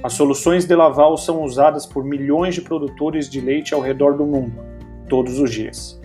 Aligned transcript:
As 0.00 0.12
soluções 0.12 0.64
de 0.64 0.76
Laval 0.76 1.16
são 1.16 1.42
usadas 1.42 1.84
por 1.84 2.04
milhões 2.04 2.54
de 2.54 2.62
produtores 2.62 3.28
de 3.28 3.40
leite 3.40 3.74
ao 3.74 3.80
redor 3.80 4.16
do 4.16 4.24
mundo, 4.24 4.54
todos 5.08 5.40
os 5.40 5.50
dias. 5.50 6.00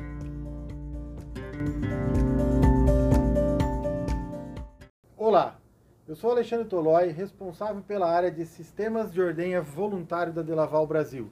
Olá, 5.16 5.59
eu 6.07 6.16
sou 6.16 6.31
Alexandre 6.31 6.66
Tolói, 6.66 7.09
responsável 7.09 7.83
pela 7.83 8.09
área 8.09 8.31
de 8.31 8.43
Sistemas 8.45 9.13
de 9.13 9.21
Ordenha 9.21 9.61
Voluntário 9.61 10.33
da 10.33 10.41
Delaval 10.41 10.88
Brasil. 10.88 11.30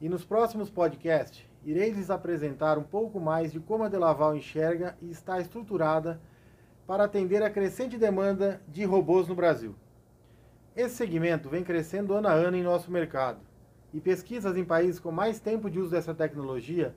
E 0.00 0.08
nos 0.08 0.24
próximos 0.24 0.68
podcasts, 0.68 1.46
irei 1.64 1.90
lhes 1.92 2.10
apresentar 2.10 2.76
um 2.76 2.82
pouco 2.82 3.20
mais 3.20 3.52
de 3.52 3.60
como 3.60 3.84
a 3.84 3.88
Delaval 3.88 4.36
enxerga 4.36 4.96
e 5.00 5.12
está 5.12 5.40
estruturada 5.40 6.20
para 6.88 7.04
atender 7.04 7.40
a 7.40 7.50
crescente 7.50 7.96
demanda 7.96 8.60
de 8.66 8.84
robôs 8.84 9.28
no 9.28 9.36
Brasil. 9.36 9.76
Esse 10.78 10.94
segmento 10.94 11.48
vem 11.48 11.64
crescendo 11.64 12.14
ano 12.14 12.28
a 12.28 12.32
ano 12.32 12.56
em 12.56 12.62
nosso 12.62 12.88
mercado, 12.88 13.40
e 13.92 13.98
pesquisas 14.00 14.56
em 14.56 14.64
países 14.64 15.00
com 15.00 15.10
mais 15.10 15.40
tempo 15.40 15.68
de 15.68 15.80
uso 15.80 15.90
dessa 15.90 16.14
tecnologia 16.14 16.94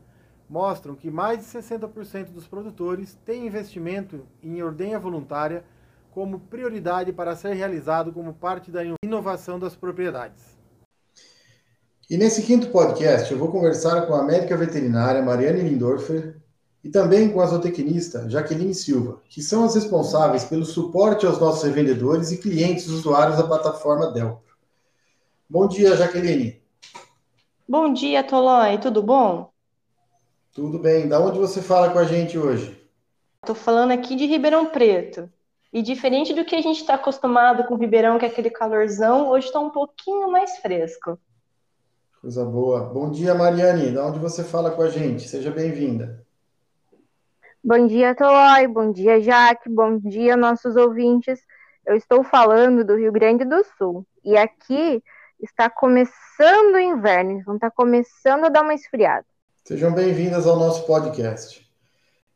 mostram 0.47 0.93
que 0.93 1.09
mais 1.09 1.39
de 1.39 1.45
60% 1.45 2.25
dos 2.25 2.45
produtores 2.45 3.17
têm 3.25 3.47
investimento 3.47 4.23
em 4.43 4.61
ordenha 4.61 4.99
voluntária 4.99 5.63
como 6.11 6.41
prioridade 6.41 7.11
para 7.11 7.35
ser 7.35 7.55
realizado 7.55 8.13
como 8.13 8.35
parte 8.35 8.69
da 8.69 8.83
inovação 9.03 9.57
das 9.57 9.75
propriedades. 9.75 10.55
E 12.07 12.17
nesse 12.17 12.43
quinto 12.43 12.67
podcast 12.69 13.31
eu 13.31 13.39
vou 13.39 13.51
conversar 13.51 14.05
com 14.05 14.13
a 14.13 14.23
médica 14.23 14.55
veterinária 14.55 15.23
Mariane 15.23 15.63
Lindorfer, 15.63 16.39
e 16.83 16.89
também 16.89 17.31
com 17.31 17.41
a 17.41 17.45
zootecnista 17.45 18.29
Jaqueline 18.29 18.73
Silva, 18.73 19.21
que 19.29 19.41
são 19.41 19.63
as 19.63 19.75
responsáveis 19.75 20.43
pelo 20.43 20.65
suporte 20.65 21.25
aos 21.25 21.39
nossos 21.39 21.63
revendedores 21.63 22.31
e 22.31 22.37
clientes 22.37 22.87
usuários 22.87 23.37
da 23.37 23.43
plataforma 23.43 24.11
Delpro. 24.11 24.55
Bom 25.49 25.67
dia, 25.67 25.95
Jaqueline. 25.95 26.61
Bom 27.67 27.93
dia, 27.93 28.23
Tolói. 28.23 28.77
Tudo 28.79 29.03
bom? 29.03 29.51
Tudo 30.53 30.79
bem. 30.79 31.07
Da 31.07 31.19
onde 31.19 31.39
você 31.39 31.61
fala 31.61 31.89
com 31.89 31.99
a 31.99 32.03
gente 32.03 32.37
hoje? 32.37 32.81
Estou 33.41 33.55
falando 33.55 33.91
aqui 33.91 34.15
de 34.15 34.25
Ribeirão 34.25 34.65
Preto. 34.67 35.29
E 35.73 35.81
diferente 35.81 36.33
do 36.33 36.43
que 36.43 36.55
a 36.55 36.61
gente 36.61 36.81
está 36.81 36.95
acostumado 36.95 37.63
com 37.63 37.75
Ribeirão, 37.75 38.19
que 38.19 38.25
é 38.25 38.27
aquele 38.27 38.49
calorzão, 38.49 39.29
hoje 39.29 39.47
está 39.47 39.59
um 39.59 39.69
pouquinho 39.69 40.29
mais 40.29 40.57
fresco. 40.57 41.17
Coisa 42.19 42.43
boa. 42.43 42.81
Bom 42.81 43.09
dia, 43.09 43.33
Mariane. 43.33 43.91
Da 43.91 44.05
onde 44.05 44.19
você 44.19 44.43
fala 44.43 44.71
com 44.71 44.81
a 44.81 44.89
gente? 44.89 45.27
Seja 45.27 45.49
bem-vinda. 45.49 46.25
Bom 47.63 47.85
dia, 47.85 48.15
Tolói. 48.15 48.67
Bom 48.67 48.91
dia, 48.91 49.21
Jaque. 49.21 49.69
Bom 49.69 49.99
dia, 49.99 50.35
nossos 50.35 50.75
ouvintes. 50.75 51.39
Eu 51.85 51.95
estou 51.95 52.23
falando 52.23 52.83
do 52.83 52.95
Rio 52.95 53.11
Grande 53.11 53.45
do 53.45 53.63
Sul. 53.77 54.03
E 54.25 54.35
aqui 54.35 55.03
está 55.39 55.69
começando 55.69 56.73
o 56.73 56.79
inverno. 56.79 57.33
Então 57.33 57.53
está 57.53 57.69
começando 57.69 58.45
a 58.45 58.49
dar 58.49 58.63
uma 58.63 58.73
esfriada. 58.73 59.23
Sejam 59.63 59.93
bem-vindas 59.93 60.47
ao 60.47 60.57
nosso 60.57 60.87
podcast. 60.87 61.63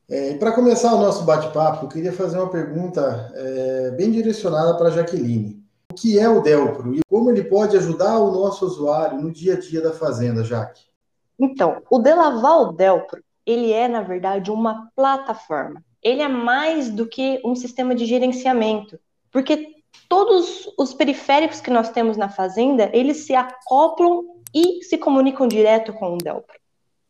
É, 0.07 0.35
para 0.35 0.51
começar 0.51 0.93
o 0.93 1.01
nosso 1.01 1.23
bate-papo, 1.23 1.85
eu 1.85 1.89
queria 1.89 2.13
fazer 2.13 2.37
uma 2.37 2.51
pergunta 2.51 3.31
é, 3.33 3.91
bem 3.97 4.11
direcionada 4.11 4.77
para 4.77 4.89
a 4.89 4.91
Jaqueline. 4.91 5.59
O 5.91 5.95
que 5.95 6.19
é 6.19 6.29
o 6.29 6.39
Delpro 6.39 6.93
e 6.93 6.99
como 7.09 7.31
ele 7.31 7.43
pode 7.45 7.75
ajudar 7.75 8.19
o 8.19 8.31
nosso 8.31 8.63
usuário 8.63 9.19
no 9.19 9.31
dia 9.31 9.55
a 9.55 9.59
dia 9.59 9.81
da 9.81 9.91
fazenda, 9.91 10.43
Jaque? 10.43 10.83
Então, 11.39 11.81
o 11.89 11.97
Delaval 11.97 12.71
Delpro 12.71 13.24
ele 13.45 13.71
é, 13.71 13.87
na 13.87 14.01
verdade, 14.01 14.51
uma 14.51 14.89
plataforma. 14.95 15.83
Ele 16.01 16.21
é 16.21 16.27
mais 16.27 16.89
do 16.89 17.07
que 17.07 17.41
um 17.43 17.55
sistema 17.55 17.95
de 17.95 18.05
gerenciamento, 18.05 18.99
porque 19.31 19.75
todos 20.07 20.69
os 20.77 20.93
periféricos 20.93 21.61
que 21.61 21.71
nós 21.71 21.89
temos 21.89 22.17
na 22.17 22.29
fazenda, 22.29 22.89
eles 22.93 23.25
se 23.25 23.35
acoplam 23.35 24.23
e 24.53 24.83
se 24.83 24.97
comunicam 24.97 25.47
direto 25.47 25.93
com 25.93 26.13
o 26.13 26.17
Delpro. 26.17 26.59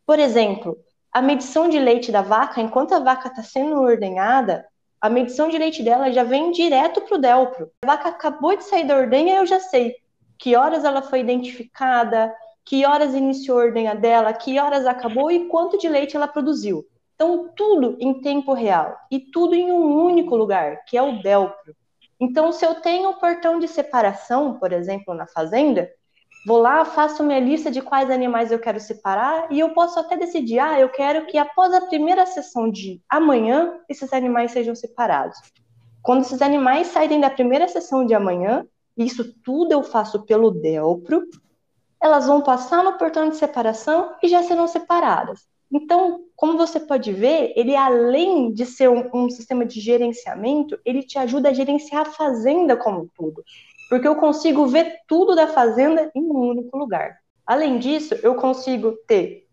Por 0.05 0.19
exemplo, 0.19 0.77
a 1.11 1.21
medição 1.21 1.69
de 1.69 1.79
leite 1.79 2.11
da 2.11 2.21
vaca, 2.21 2.61
enquanto 2.61 2.93
a 2.93 2.99
vaca 2.99 3.27
está 3.27 3.43
sendo 3.43 3.79
ordenhada, 3.81 4.65
a 4.99 5.09
medição 5.09 5.49
de 5.49 5.57
leite 5.57 5.83
dela 5.83 6.11
já 6.11 6.23
vem 6.23 6.51
direto 6.51 7.01
para 7.01 7.15
o 7.15 7.21
Delpro. 7.21 7.71
A 7.83 7.87
vaca 7.87 8.09
acabou 8.09 8.55
de 8.55 8.63
sair 8.63 8.85
da 8.85 8.97
ordenha, 8.97 9.37
eu 9.37 9.45
já 9.45 9.59
sei 9.59 9.95
que 10.37 10.55
horas 10.55 10.83
ela 10.83 11.01
foi 11.01 11.19
identificada, 11.19 12.33
que 12.65 12.85
horas 12.85 13.13
iniciou 13.13 13.59
a 13.59 13.63
ordenha 13.65 13.95
dela, 13.95 14.33
que 14.33 14.59
horas 14.59 14.87
acabou 14.87 15.31
e 15.31 15.47
quanto 15.47 15.77
de 15.77 15.87
leite 15.87 16.15
ela 16.15 16.27
produziu. 16.27 16.83
Então, 17.13 17.49
tudo 17.55 17.95
em 17.99 18.19
tempo 18.19 18.53
real 18.53 18.97
e 19.09 19.19
tudo 19.19 19.55
em 19.55 19.71
um 19.71 20.03
único 20.03 20.35
lugar, 20.35 20.83
que 20.85 20.97
é 20.97 21.01
o 21.01 21.21
Delpro. 21.21 21.75
Então, 22.19 22.51
se 22.51 22.65
eu 22.65 22.75
tenho 22.75 23.09
um 23.09 23.13
portão 23.13 23.59
de 23.59 23.67
separação, 23.67 24.55
por 24.55 24.73
exemplo, 24.73 25.13
na 25.13 25.27
fazenda, 25.27 25.89
vou 26.45 26.57
lá, 26.57 26.83
faço 26.83 27.23
minha 27.23 27.39
lista 27.39 27.69
de 27.69 27.81
quais 27.81 28.09
animais 28.09 28.51
eu 28.51 28.59
quero 28.59 28.79
separar 28.79 29.47
e 29.51 29.59
eu 29.59 29.69
posso 29.73 29.99
até 29.99 30.17
decidir, 30.17 30.59
ah, 30.59 30.79
eu 30.79 30.89
quero 30.89 31.25
que 31.27 31.37
após 31.37 31.73
a 31.73 31.85
primeira 31.85 32.25
sessão 32.25 32.69
de 32.69 33.01
amanhã, 33.09 33.79
esses 33.87 34.11
animais 34.11 34.51
sejam 34.51 34.75
separados. 34.75 35.37
Quando 36.01 36.21
esses 36.21 36.41
animais 36.41 36.87
saírem 36.87 37.19
da 37.19 37.29
primeira 37.29 37.67
sessão 37.67 38.05
de 38.05 38.13
amanhã, 38.13 38.65
isso 38.97 39.33
tudo 39.43 39.71
eu 39.71 39.83
faço 39.83 40.23
pelo 40.25 40.51
Delpro, 40.51 41.23
elas 42.05 42.27
vão 42.27 42.39
passar 42.39 42.83
no 42.83 42.99
portão 42.99 43.27
de 43.27 43.35
separação 43.35 44.13
e 44.21 44.27
já 44.27 44.43
serão 44.43 44.67
separadas. 44.67 45.47
Então, 45.73 46.25
como 46.35 46.55
você 46.55 46.79
pode 46.79 47.11
ver, 47.11 47.51
ele 47.55 47.75
além 47.75 48.53
de 48.53 48.63
ser 48.63 48.87
um, 48.87 49.09
um, 49.11 49.27
sistema 49.27 49.65
de 49.65 49.81
gerenciamento, 49.81 50.79
ele 50.85 51.01
te 51.01 51.17
ajuda 51.17 51.49
a 51.49 51.53
gerenciar 51.53 52.03
a 52.03 52.11
fazenda 52.11 52.77
como 52.77 53.01
um 53.01 53.07
todo, 53.07 53.43
porque 53.89 54.07
eu 54.07 54.15
consigo 54.17 54.67
ver 54.67 54.99
tudo 55.07 55.35
da 55.35 55.47
fazenda 55.47 56.11
em 56.13 56.21
um 56.21 56.51
único 56.51 56.77
lugar. 56.77 57.17
Além 57.43 57.79
disso, 57.79 58.13
eu 58.21 58.35
consigo 58.35 58.91
ter, 59.07 59.47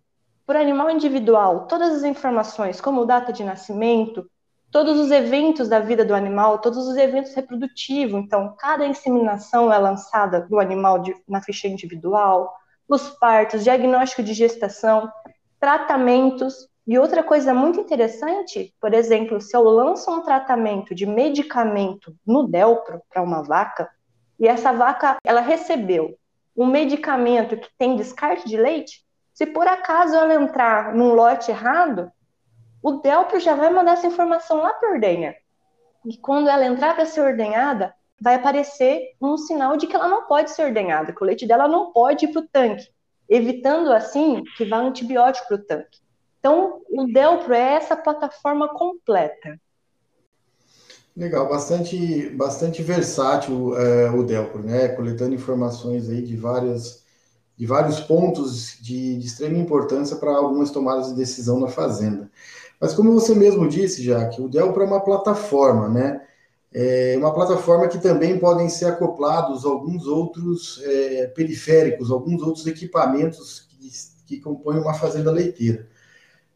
por 0.46 0.54
animal 0.54 0.90
individual, 0.90 1.66
todas 1.66 1.94
as 1.94 2.04
informações, 2.04 2.82
como 2.82 3.06
data 3.06 3.32
de 3.32 3.42
nascimento, 3.42 4.30
todos 4.72 4.98
os 4.98 5.10
eventos 5.10 5.68
da 5.68 5.78
vida 5.78 6.02
do 6.02 6.14
animal, 6.14 6.58
todos 6.58 6.88
os 6.88 6.96
eventos 6.96 7.34
reprodutivos. 7.34 8.18
Então, 8.18 8.56
cada 8.58 8.86
inseminação 8.86 9.70
é 9.70 9.76
lançada 9.78 10.46
no 10.50 10.58
animal 10.58 10.98
de, 10.98 11.14
na 11.28 11.42
ficha 11.42 11.68
individual, 11.68 12.52
os 12.88 13.10
partos, 13.10 13.62
diagnóstico 13.62 14.22
de 14.22 14.32
gestação, 14.32 15.12
tratamentos. 15.60 16.66
E 16.86 16.98
outra 16.98 17.22
coisa 17.22 17.52
muito 17.52 17.78
interessante, 17.78 18.74
por 18.80 18.94
exemplo, 18.94 19.40
se 19.42 19.54
eu 19.54 19.62
lanço 19.62 20.10
um 20.10 20.22
tratamento 20.22 20.94
de 20.94 21.04
medicamento 21.06 22.16
no 22.26 22.48
Delpro 22.48 23.02
para 23.10 23.22
uma 23.22 23.42
vaca, 23.42 23.88
e 24.40 24.48
essa 24.48 24.72
vaca 24.72 25.18
ela 25.22 25.42
recebeu 25.42 26.16
um 26.56 26.66
medicamento 26.66 27.56
que 27.58 27.68
tem 27.78 27.94
descarte 27.94 28.48
de 28.48 28.56
leite, 28.56 29.04
se 29.34 29.46
por 29.46 29.68
acaso 29.68 30.16
ela 30.16 30.34
entrar 30.34 30.94
num 30.94 31.12
lote 31.12 31.50
errado, 31.50 32.10
o 32.82 32.92
Delpro 32.92 33.38
já 33.38 33.54
vai 33.54 33.70
mandar 33.70 33.92
essa 33.92 34.06
informação 34.06 34.58
lá 34.58 34.72
para 34.74 34.88
a 34.88 34.92
ordenha. 34.92 35.34
E 36.04 36.16
quando 36.16 36.48
ela 36.48 36.66
entrar 36.66 36.94
para 36.94 37.06
ser 37.06 37.20
ordenhada, 37.20 37.94
vai 38.20 38.34
aparecer 38.34 39.12
um 39.20 39.36
sinal 39.36 39.76
de 39.76 39.86
que 39.86 39.94
ela 39.94 40.08
não 40.08 40.26
pode 40.26 40.50
ser 40.50 40.64
ordenhada, 40.64 41.12
que 41.12 41.22
o 41.22 41.26
leite 41.26 41.46
dela 41.46 41.68
não 41.68 41.92
pode 41.92 42.24
ir 42.24 42.32
para 42.32 42.42
o 42.42 42.48
tanque, 42.48 42.88
evitando 43.28 43.92
assim 43.92 44.42
que 44.56 44.64
vá 44.64 44.78
antibiótico 44.78 45.48
para 45.48 45.56
o 45.56 45.64
tanque. 45.64 46.00
Então, 46.40 46.82
o 46.90 47.04
Delpro 47.06 47.54
é 47.54 47.74
essa 47.74 47.96
plataforma 47.96 48.68
completa. 48.68 49.60
Legal, 51.16 51.48
bastante, 51.48 52.30
bastante 52.30 52.82
versátil 52.82 53.76
é, 53.78 54.10
o 54.10 54.24
Delpro, 54.24 54.62
né? 54.62 54.88
Coletando 54.88 55.34
informações 55.34 56.08
aí 56.08 56.22
de 56.22 56.36
várias 56.36 57.02
de 57.56 57.66
vários 57.66 58.00
pontos 58.00 58.78
de, 58.80 59.16
de 59.18 59.26
extrema 59.26 59.56
importância 59.58 60.16
para 60.16 60.30
algumas 60.30 60.70
tomadas 60.70 61.08
de 61.08 61.14
decisão 61.14 61.60
na 61.60 61.68
fazenda. 61.68 62.30
Mas 62.82 62.94
como 62.94 63.12
você 63.12 63.32
mesmo 63.32 63.68
disse, 63.68 64.02
já 64.02 64.26
que 64.26 64.42
o 64.42 64.48
Delpro 64.48 64.82
é 64.82 64.86
uma 64.86 65.00
plataforma, 65.00 65.88
né? 65.88 66.20
É 66.74 67.14
uma 67.16 67.32
plataforma 67.32 67.86
que 67.86 67.96
também 67.96 68.40
podem 68.40 68.68
ser 68.68 68.86
acoplados 68.86 69.64
alguns 69.64 70.04
outros 70.04 70.82
é, 70.84 71.28
periféricos, 71.28 72.10
alguns 72.10 72.42
outros 72.42 72.66
equipamentos 72.66 73.68
que, 73.70 73.88
que 74.26 74.40
compõem 74.40 74.80
uma 74.80 74.94
fazenda 74.94 75.30
leiteira. 75.30 75.86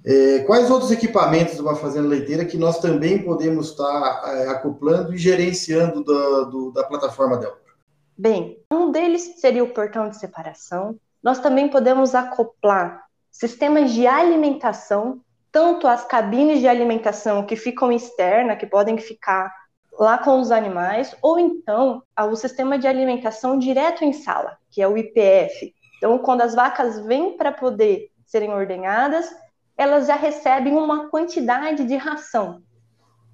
É, 0.05 0.41
quais 0.41 0.69
outros 0.69 0.91
equipamentos 0.91 1.55
de 1.55 1.61
uma 1.61 1.77
fazenda 1.77 2.09
leiteira 2.09 2.45
que 2.45 2.57
nós 2.57 2.81
também 2.81 3.23
podemos 3.23 3.71
estar 3.71 4.23
é, 4.27 4.49
acoplando 4.49 5.15
e 5.15 5.19
gerenciando 5.19 6.03
da, 6.03 6.41
do, 6.51 6.73
da 6.73 6.83
plataforma 6.83 7.37
Delpro? 7.37 7.61
Bem, 8.19 8.59
um 8.73 8.91
deles 8.91 9.35
seria 9.39 9.63
o 9.63 9.73
portão 9.73 10.09
de 10.09 10.17
separação, 10.17 10.99
nós 11.23 11.39
também 11.39 11.69
podemos 11.69 12.17
acoplar 12.17 13.05
sistemas 13.31 13.93
de 13.93 14.09
alimentação, 14.09 15.21
tanto 15.53 15.87
as 15.87 16.05
cabines 16.05 16.61
de 16.61 16.69
alimentação 16.69 17.45
que 17.45 17.57
ficam 17.57 17.91
externa, 17.91 18.57
que 18.57 18.67
podem 18.67 18.99
ficar 18.99 19.53
lá 19.99 20.19
com 20.19 20.39
os 20.41 20.51
animais, 20.51 21.17
ou 21.23 21.39
então 21.39 22.03
o 22.19 22.37
sistema 22.37 22.79
de 22.79 22.87
alimentação 22.87 23.59
direto 23.59 24.05
em 24.05 24.13
sala, 24.13 24.59
que 24.71 24.83
é 24.83 24.89
o 24.89 24.97
IPF. 24.97 25.75
Então, 25.97 26.19
quando 26.19 26.43
as 26.43 26.55
vacas 26.55 27.01
vêm 27.07 27.37
para 27.37 27.51
poder 27.51 28.11
serem 28.27 28.53
ordenhadas, 28.53 29.35
elas 29.77 30.07
já 30.07 30.15
recebem 30.15 30.75
uma 30.75 31.09
quantidade 31.09 31.85
de 31.85 31.97
ração. 31.97 32.63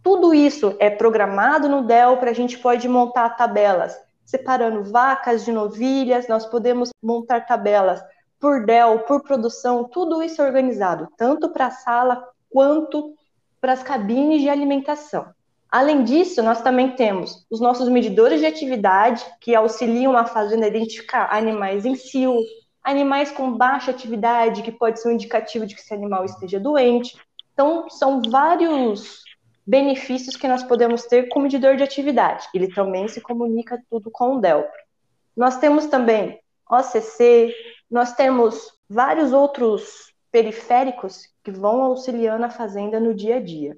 Tudo 0.02 0.34
isso 0.34 0.76
é 0.78 0.90
programado 0.90 1.68
no 1.68 1.82
DEL 1.82 2.16
para 2.16 2.30
a 2.30 2.34
gente 2.34 2.58
pode 2.58 2.88
montar 2.88 3.30
tabelas, 3.30 3.96
separando 4.24 4.84
vacas 4.84 5.44
de 5.44 5.52
novilhas, 5.52 6.28
nós 6.28 6.46
podemos 6.46 6.90
montar 7.02 7.46
tabelas 7.46 8.02
por 8.42 8.66
DEL, 8.66 8.98
por 9.06 9.22
produção, 9.22 9.84
tudo 9.84 10.20
isso 10.20 10.42
é 10.42 10.44
organizado, 10.44 11.06
tanto 11.16 11.50
para 11.50 11.68
a 11.68 11.70
sala 11.70 12.28
quanto 12.50 13.14
para 13.60 13.72
as 13.72 13.84
cabines 13.84 14.42
de 14.42 14.48
alimentação. 14.48 15.32
Além 15.70 16.02
disso, 16.02 16.42
nós 16.42 16.60
também 16.60 16.96
temos 16.96 17.46
os 17.48 17.60
nossos 17.60 17.88
medidores 17.88 18.40
de 18.40 18.46
atividade, 18.46 19.24
que 19.40 19.54
auxiliam 19.54 20.16
a 20.16 20.26
fazenda 20.26 20.66
a 20.66 20.68
identificar 20.68 21.32
animais 21.32 21.86
em 21.86 21.94
cio, 21.94 22.36
animais 22.82 23.30
com 23.30 23.56
baixa 23.56 23.92
atividade, 23.92 24.62
que 24.62 24.72
pode 24.72 25.00
ser 25.00 25.10
um 25.10 25.12
indicativo 25.12 25.64
de 25.64 25.76
que 25.76 25.80
esse 25.80 25.94
animal 25.94 26.24
esteja 26.24 26.58
doente. 26.58 27.16
Então, 27.52 27.88
são 27.88 28.20
vários 28.22 29.22
benefícios 29.64 30.36
que 30.36 30.48
nós 30.48 30.64
podemos 30.64 31.04
ter 31.04 31.28
com 31.28 31.38
o 31.38 31.42
medidor 31.44 31.76
de 31.76 31.84
atividade. 31.84 32.48
Ele 32.52 32.66
também 32.74 33.06
se 33.06 33.20
comunica 33.20 33.80
tudo 33.88 34.10
com 34.10 34.34
o 34.34 34.40
DELPRO. 34.40 34.72
Nós 35.36 35.58
temos 35.58 35.86
também 35.86 36.42
OCC, 36.70 37.54
nós 37.90 38.14
temos 38.14 38.72
vários 38.88 39.32
outros 39.32 40.12
periféricos 40.30 41.28
que 41.44 41.50
vão 41.50 41.82
auxiliando 41.82 42.44
a 42.44 42.50
fazenda 42.50 42.98
no 42.98 43.14
dia 43.14 43.36
a 43.36 43.40
dia. 43.40 43.76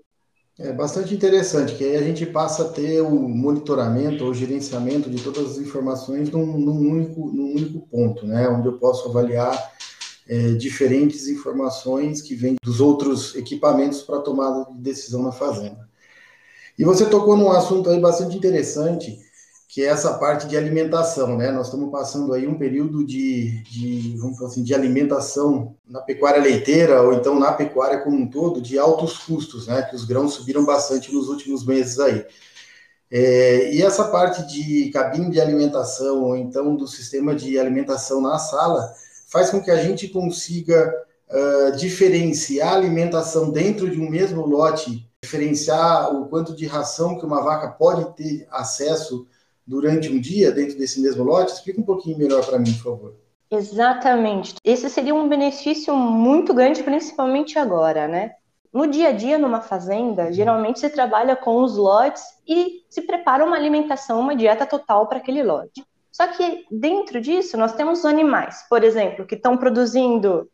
É 0.56 0.72
bastante 0.72 1.12
interessante, 1.12 1.74
que 1.74 1.82
aí 1.82 1.96
a 1.96 2.02
gente 2.02 2.24
passa 2.26 2.62
a 2.62 2.68
ter 2.68 3.00
o 3.00 3.10
monitoramento 3.28 4.24
ou 4.24 4.32
gerenciamento 4.32 5.10
de 5.10 5.20
todas 5.20 5.52
as 5.52 5.58
informações 5.58 6.30
num, 6.30 6.46
num 6.46 6.90
único, 6.92 7.32
num 7.32 7.50
único 7.50 7.80
ponto, 7.88 8.24
né? 8.24 8.48
Onde 8.48 8.68
eu 8.68 8.78
posso 8.78 9.08
avaliar 9.08 9.72
é, 10.28 10.52
diferentes 10.52 11.26
informações 11.26 12.22
que 12.22 12.36
vêm 12.36 12.54
dos 12.62 12.80
outros 12.80 13.34
equipamentos 13.34 14.02
para 14.02 14.20
tomada 14.20 14.64
de 14.70 14.78
decisão 14.78 15.24
na 15.24 15.32
fazenda. 15.32 15.88
E 16.78 16.84
você 16.84 17.06
tocou 17.06 17.36
num 17.36 17.50
assunto 17.50 17.90
aí 17.90 18.00
bastante 18.00 18.36
interessante, 18.36 19.18
que 19.74 19.82
é 19.82 19.86
essa 19.86 20.14
parte 20.14 20.46
de 20.46 20.56
alimentação, 20.56 21.36
né? 21.36 21.50
Nós 21.50 21.66
estamos 21.66 21.90
passando 21.90 22.32
aí 22.32 22.46
um 22.46 22.56
período 22.56 23.04
de, 23.04 23.60
de, 23.64 24.16
vamos 24.18 24.38
falar 24.38 24.48
assim, 24.48 24.62
de 24.62 24.72
alimentação 24.72 25.74
na 25.84 26.00
pecuária 26.00 26.40
leiteira 26.40 27.02
ou 27.02 27.12
então 27.12 27.40
na 27.40 27.52
pecuária 27.52 27.98
como 27.98 28.16
um 28.16 28.30
todo 28.30 28.60
de 28.60 28.78
altos 28.78 29.18
custos, 29.18 29.66
né? 29.66 29.82
Que 29.82 29.96
os 29.96 30.04
grãos 30.04 30.34
subiram 30.34 30.64
bastante 30.64 31.12
nos 31.12 31.28
últimos 31.28 31.66
meses 31.66 31.98
aí. 31.98 32.24
É, 33.10 33.74
e 33.74 33.82
essa 33.82 34.04
parte 34.04 34.46
de 34.46 34.90
cabine 34.90 35.28
de 35.28 35.40
alimentação 35.40 36.22
ou 36.22 36.36
então 36.36 36.76
do 36.76 36.86
sistema 36.86 37.34
de 37.34 37.58
alimentação 37.58 38.20
na 38.20 38.38
sala 38.38 38.94
faz 39.26 39.50
com 39.50 39.60
que 39.60 39.72
a 39.72 39.82
gente 39.82 40.06
consiga 40.06 40.94
uh, 41.28 41.76
diferenciar 41.76 42.74
a 42.74 42.76
alimentação 42.76 43.50
dentro 43.50 43.90
de 43.90 44.00
um 44.00 44.08
mesmo 44.08 44.46
lote, 44.46 45.10
diferenciar 45.20 46.14
o 46.14 46.28
quanto 46.28 46.54
de 46.54 46.64
ração 46.64 47.18
que 47.18 47.26
uma 47.26 47.42
vaca 47.42 47.66
pode 47.72 48.14
ter 48.14 48.46
acesso 48.52 49.26
durante 49.66 50.10
um 50.10 50.20
dia 50.20 50.52
dentro 50.52 50.78
desse 50.78 51.00
mesmo 51.00 51.24
lote? 51.24 51.52
Explica 51.52 51.80
um 51.80 51.84
pouquinho 51.84 52.18
melhor 52.18 52.44
para 52.44 52.58
mim, 52.58 52.72
por 52.74 52.82
favor. 52.82 53.14
Exatamente. 53.50 54.54
Esse 54.64 54.88
seria 54.90 55.14
um 55.14 55.28
benefício 55.28 55.94
muito 55.94 56.52
grande, 56.52 56.82
principalmente 56.82 57.58
agora, 57.58 58.08
né? 58.08 58.32
No 58.72 58.88
dia 58.88 59.10
a 59.10 59.12
dia, 59.12 59.38
numa 59.38 59.60
fazenda, 59.60 60.32
geralmente 60.32 60.80
se 60.80 60.90
trabalha 60.90 61.36
com 61.36 61.62
os 61.62 61.76
lotes 61.76 62.24
e 62.46 62.84
se 62.90 63.02
prepara 63.02 63.44
uma 63.44 63.56
alimentação, 63.56 64.18
uma 64.18 64.34
dieta 64.34 64.66
total 64.66 65.06
para 65.06 65.18
aquele 65.18 65.44
lote. 65.44 65.84
Só 66.10 66.26
que 66.26 66.66
dentro 66.70 67.20
disso, 67.20 67.56
nós 67.56 67.72
temos 67.74 68.04
animais, 68.04 68.64
por 68.68 68.82
exemplo, 68.82 69.26
que 69.26 69.36
estão 69.36 69.56
produzindo 69.56 70.50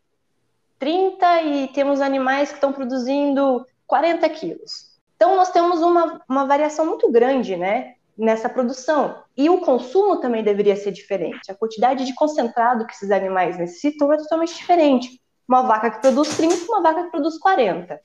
30 0.77 1.41
e 1.41 1.67
temos 1.69 2.01
animais 2.01 2.49
que 2.49 2.55
estão 2.55 2.71
produzindo 2.71 3.65
40 3.87 4.29
quilos. 4.29 4.91
Então, 5.15 5.35
nós 5.35 5.51
temos 5.51 5.81
uma, 5.81 6.21
uma 6.27 6.45
variação 6.45 6.85
muito 6.85 7.11
grande, 7.11 7.55
né? 7.55 7.93
Nessa 8.17 8.49
produção. 8.49 9.23
E 9.35 9.49
o 9.49 9.61
consumo 9.61 10.17
também 10.17 10.43
deveria 10.43 10.75
ser 10.75 10.91
diferente. 10.91 11.51
A 11.51 11.55
quantidade 11.55 12.05
de 12.05 12.13
concentrado 12.15 12.85
que 12.85 12.93
esses 12.93 13.11
animais 13.11 13.57
necessitam 13.57 14.11
é 14.11 14.17
totalmente 14.17 14.55
diferente. 14.55 15.21
Uma 15.47 15.63
vaca 15.63 15.91
que 15.91 16.01
produz 16.01 16.35
30, 16.37 16.55
uma 16.65 16.81
vaca 16.81 17.03
que 17.03 17.11
produz 17.11 17.37
40. 17.37 17.99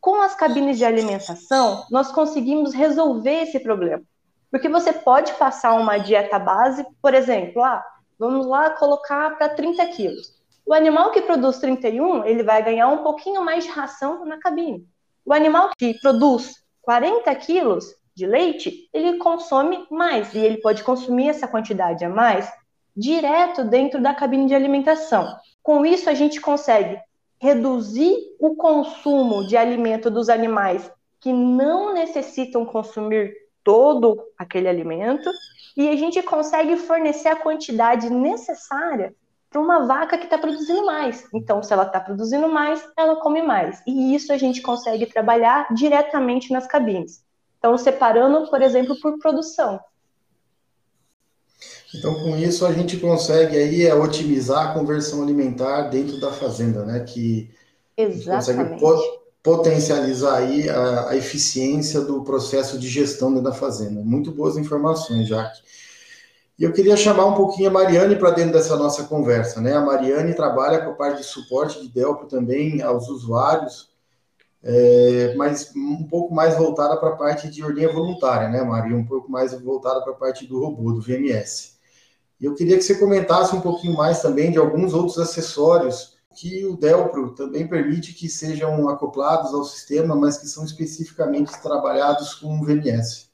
Com 0.00 0.20
as 0.20 0.34
cabines 0.34 0.78
de 0.78 0.84
alimentação, 0.84 1.84
nós 1.90 2.12
conseguimos 2.12 2.74
resolver 2.74 3.42
esse 3.42 3.58
problema. 3.60 4.02
Porque 4.50 4.68
você 4.68 4.92
pode 4.92 5.32
passar 5.34 5.74
uma 5.74 5.98
dieta 5.98 6.38
base, 6.38 6.86
por 7.02 7.14
exemplo, 7.14 7.62
ah, 7.62 7.84
vamos 8.18 8.46
lá 8.46 8.70
colocar 8.70 9.36
para 9.36 9.48
30 9.48 9.86
quilos. 9.88 10.34
O 10.66 10.72
animal 10.72 11.10
que 11.10 11.22
produz 11.22 11.58
31, 11.58 12.24
ele 12.24 12.42
vai 12.42 12.62
ganhar 12.62 12.88
um 12.88 13.02
pouquinho 13.02 13.44
mais 13.44 13.64
de 13.64 13.70
ração 13.70 14.24
na 14.24 14.38
cabine. 14.38 14.86
O 15.24 15.32
animal 15.32 15.70
que 15.76 15.98
produz 16.00 16.54
40 16.82 17.34
quilos, 17.34 17.94
de 18.14 18.26
leite, 18.26 18.88
ele 18.92 19.18
consome 19.18 19.86
mais 19.90 20.34
e 20.34 20.38
ele 20.38 20.58
pode 20.58 20.82
consumir 20.84 21.28
essa 21.28 21.48
quantidade 21.48 22.04
a 22.04 22.08
mais 22.08 22.50
direto 22.96 23.64
dentro 23.64 24.00
da 24.00 24.14
cabine 24.14 24.46
de 24.46 24.54
alimentação. 24.54 25.36
Com 25.62 25.84
isso, 25.84 26.08
a 26.08 26.14
gente 26.14 26.40
consegue 26.40 26.98
reduzir 27.40 28.16
o 28.38 28.54
consumo 28.54 29.46
de 29.46 29.56
alimento 29.56 30.10
dos 30.10 30.28
animais 30.28 30.90
que 31.20 31.32
não 31.32 31.92
necessitam 31.92 32.64
consumir 32.64 33.34
todo 33.64 34.22
aquele 34.38 34.68
alimento 34.68 35.28
e 35.76 35.88
a 35.88 35.96
gente 35.96 36.22
consegue 36.22 36.76
fornecer 36.76 37.28
a 37.28 37.36
quantidade 37.36 38.08
necessária 38.10 39.14
para 39.50 39.60
uma 39.60 39.86
vaca 39.86 40.18
que 40.18 40.24
está 40.24 40.36
produzindo 40.36 40.84
mais. 40.84 41.26
Então, 41.32 41.62
se 41.62 41.72
ela 41.72 41.84
está 41.84 42.00
produzindo 42.00 42.48
mais, 42.48 42.84
ela 42.96 43.16
come 43.16 43.42
mais. 43.42 43.82
E 43.86 44.14
isso 44.14 44.32
a 44.32 44.36
gente 44.36 44.60
consegue 44.60 45.06
trabalhar 45.06 45.66
diretamente 45.72 46.52
nas 46.52 46.66
cabines. 46.66 47.24
Então, 47.64 47.78
separando, 47.78 48.46
por 48.50 48.60
exemplo, 48.60 48.94
por 49.00 49.18
produção. 49.18 49.80
Então, 51.94 52.12
com 52.12 52.36
isso, 52.36 52.66
a 52.66 52.72
gente 52.74 52.98
consegue 52.98 53.56
aí 53.56 53.86
é, 53.86 53.94
otimizar 53.94 54.68
a 54.68 54.74
conversão 54.74 55.22
alimentar 55.22 55.88
dentro 55.88 56.20
da 56.20 56.30
fazenda, 56.30 56.84
né? 56.84 57.00
Que 57.00 57.50
Exatamente. 57.96 58.78
consegue 58.78 59.18
potencializar 59.42 60.36
aí 60.40 60.68
a, 60.68 61.08
a, 61.08 61.16
eficiência 61.16 62.02
do 62.02 62.22
processo 62.22 62.78
de 62.78 62.86
gestão 62.86 63.30
dentro 63.30 63.44
da 63.44 63.56
fazenda. 63.56 64.02
Muito 64.02 64.30
boas 64.30 64.58
informações, 64.58 65.26
Jaque. 65.26 65.62
E 66.58 66.64
eu 66.64 66.72
queria 66.74 66.98
chamar 66.98 67.24
um 67.24 67.34
pouquinho 67.34 67.70
a 67.70 67.72
Mariane 67.72 68.16
para 68.16 68.32
dentro 68.32 68.52
dessa 68.52 68.76
nossa 68.76 69.04
conversa, 69.04 69.62
né? 69.62 69.72
A 69.72 69.80
Mariane 69.80 70.34
trabalha 70.34 70.82
com 70.82 70.90
a 70.90 70.94
parte 70.94 71.22
de 71.22 71.24
suporte 71.24 71.80
de 71.80 71.88
Delpro 71.88 72.26
também 72.26 72.82
aos 72.82 73.08
usuários, 73.08 73.93
é, 74.66 75.34
mas 75.36 75.70
um 75.76 76.08
pouco 76.08 76.34
mais 76.34 76.56
voltada 76.56 76.96
para 76.96 77.10
a 77.10 77.16
parte 77.16 77.50
de 77.50 77.62
ordenha 77.62 77.92
voluntária, 77.92 78.48
né, 78.48 78.62
Maria? 78.62 78.96
Um 78.96 79.04
pouco 79.04 79.30
mais 79.30 79.52
voltada 79.60 80.00
para 80.00 80.12
a 80.12 80.16
parte 80.16 80.46
do 80.46 80.58
robô, 80.58 80.90
do 80.90 81.02
VMS. 81.02 81.74
Eu 82.40 82.54
queria 82.54 82.78
que 82.78 82.82
você 82.82 82.98
comentasse 82.98 83.54
um 83.54 83.60
pouquinho 83.60 83.94
mais 83.94 84.22
também 84.22 84.50
de 84.50 84.58
alguns 84.58 84.94
outros 84.94 85.18
acessórios 85.18 86.14
que 86.34 86.64
o 86.64 86.76
Delpro 86.76 87.34
também 87.34 87.68
permite 87.68 88.14
que 88.14 88.28
sejam 88.28 88.88
acoplados 88.88 89.54
ao 89.54 89.64
sistema, 89.64 90.16
mas 90.16 90.38
que 90.38 90.48
são 90.48 90.64
especificamente 90.64 91.60
trabalhados 91.60 92.34
com 92.34 92.58
o 92.58 92.64
VMS. 92.64 93.30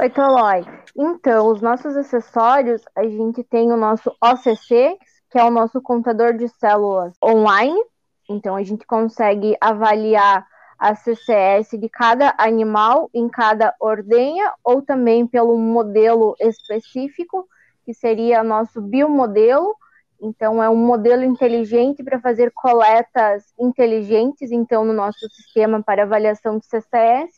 Oi, 0.00 0.10
Tolói. 0.10 0.64
Então, 0.96 1.48
os 1.48 1.60
nossos 1.60 1.96
acessórios, 1.96 2.82
a 2.94 3.04
gente 3.04 3.42
tem 3.44 3.72
o 3.72 3.76
nosso 3.76 4.10
OCC, 4.22 4.98
que 5.30 5.38
é 5.38 5.44
o 5.44 5.50
nosso 5.50 5.80
contador 5.80 6.36
de 6.36 6.48
células 6.48 7.14
online, 7.24 7.80
então, 8.28 8.54
a 8.54 8.62
gente 8.62 8.86
consegue 8.86 9.56
avaliar 9.60 10.46
a 10.78 10.94
CCS 10.94 11.70
de 11.72 11.88
cada 11.88 12.34
animal 12.38 13.10
em 13.12 13.28
cada 13.28 13.74
ordenha, 13.80 14.52
ou 14.62 14.80
também 14.80 15.26
pelo 15.26 15.58
modelo 15.58 16.36
específico, 16.38 17.48
que 17.84 17.92
seria 17.92 18.44
nosso 18.44 18.80
biomodelo. 18.80 19.74
Então, 20.20 20.62
é 20.62 20.68
um 20.68 20.76
modelo 20.76 21.24
inteligente 21.24 22.02
para 22.02 22.20
fazer 22.20 22.52
coletas 22.52 23.44
inteligentes, 23.58 24.52
então, 24.52 24.84
no 24.84 24.92
nosso 24.92 25.28
sistema 25.30 25.82
para 25.82 26.02
avaliação 26.02 26.58
de 26.58 26.66
CCS. 26.66 27.34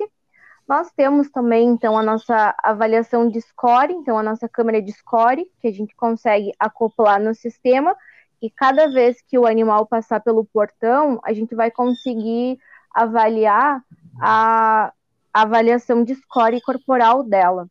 Nós 0.68 0.90
temos 0.92 1.30
também, 1.30 1.68
então, 1.68 1.96
a 1.96 2.02
nossa 2.02 2.54
avaliação 2.62 3.28
de 3.28 3.40
score, 3.40 3.92
então, 3.92 4.18
a 4.18 4.22
nossa 4.22 4.48
câmera 4.48 4.82
de 4.82 4.92
score, 4.92 5.50
que 5.60 5.68
a 5.68 5.72
gente 5.72 5.94
consegue 5.96 6.52
acoplar 6.58 7.20
no 7.20 7.34
sistema, 7.34 7.96
e 8.40 8.50
cada 8.50 8.88
vez 8.88 9.20
que 9.22 9.38
o 9.38 9.46
animal 9.46 9.86
passar 9.86 10.20
pelo 10.20 10.44
portão, 10.44 11.20
a 11.22 11.32
gente 11.32 11.54
vai 11.54 11.70
conseguir 11.70 12.58
avaliar 12.94 13.82
a, 14.20 14.92
avaliação 15.32 16.02
de 16.02 16.14
score 16.14 16.60
corporal 16.60 17.22
dela. 17.22 17.68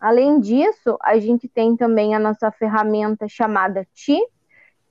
Além 0.00 0.40
disso, 0.40 0.98
a 1.00 1.18
gente 1.18 1.48
tem 1.48 1.76
também 1.76 2.14
a 2.14 2.18
nossa 2.18 2.50
ferramenta 2.50 3.28
chamada 3.28 3.86
TI, 3.94 4.20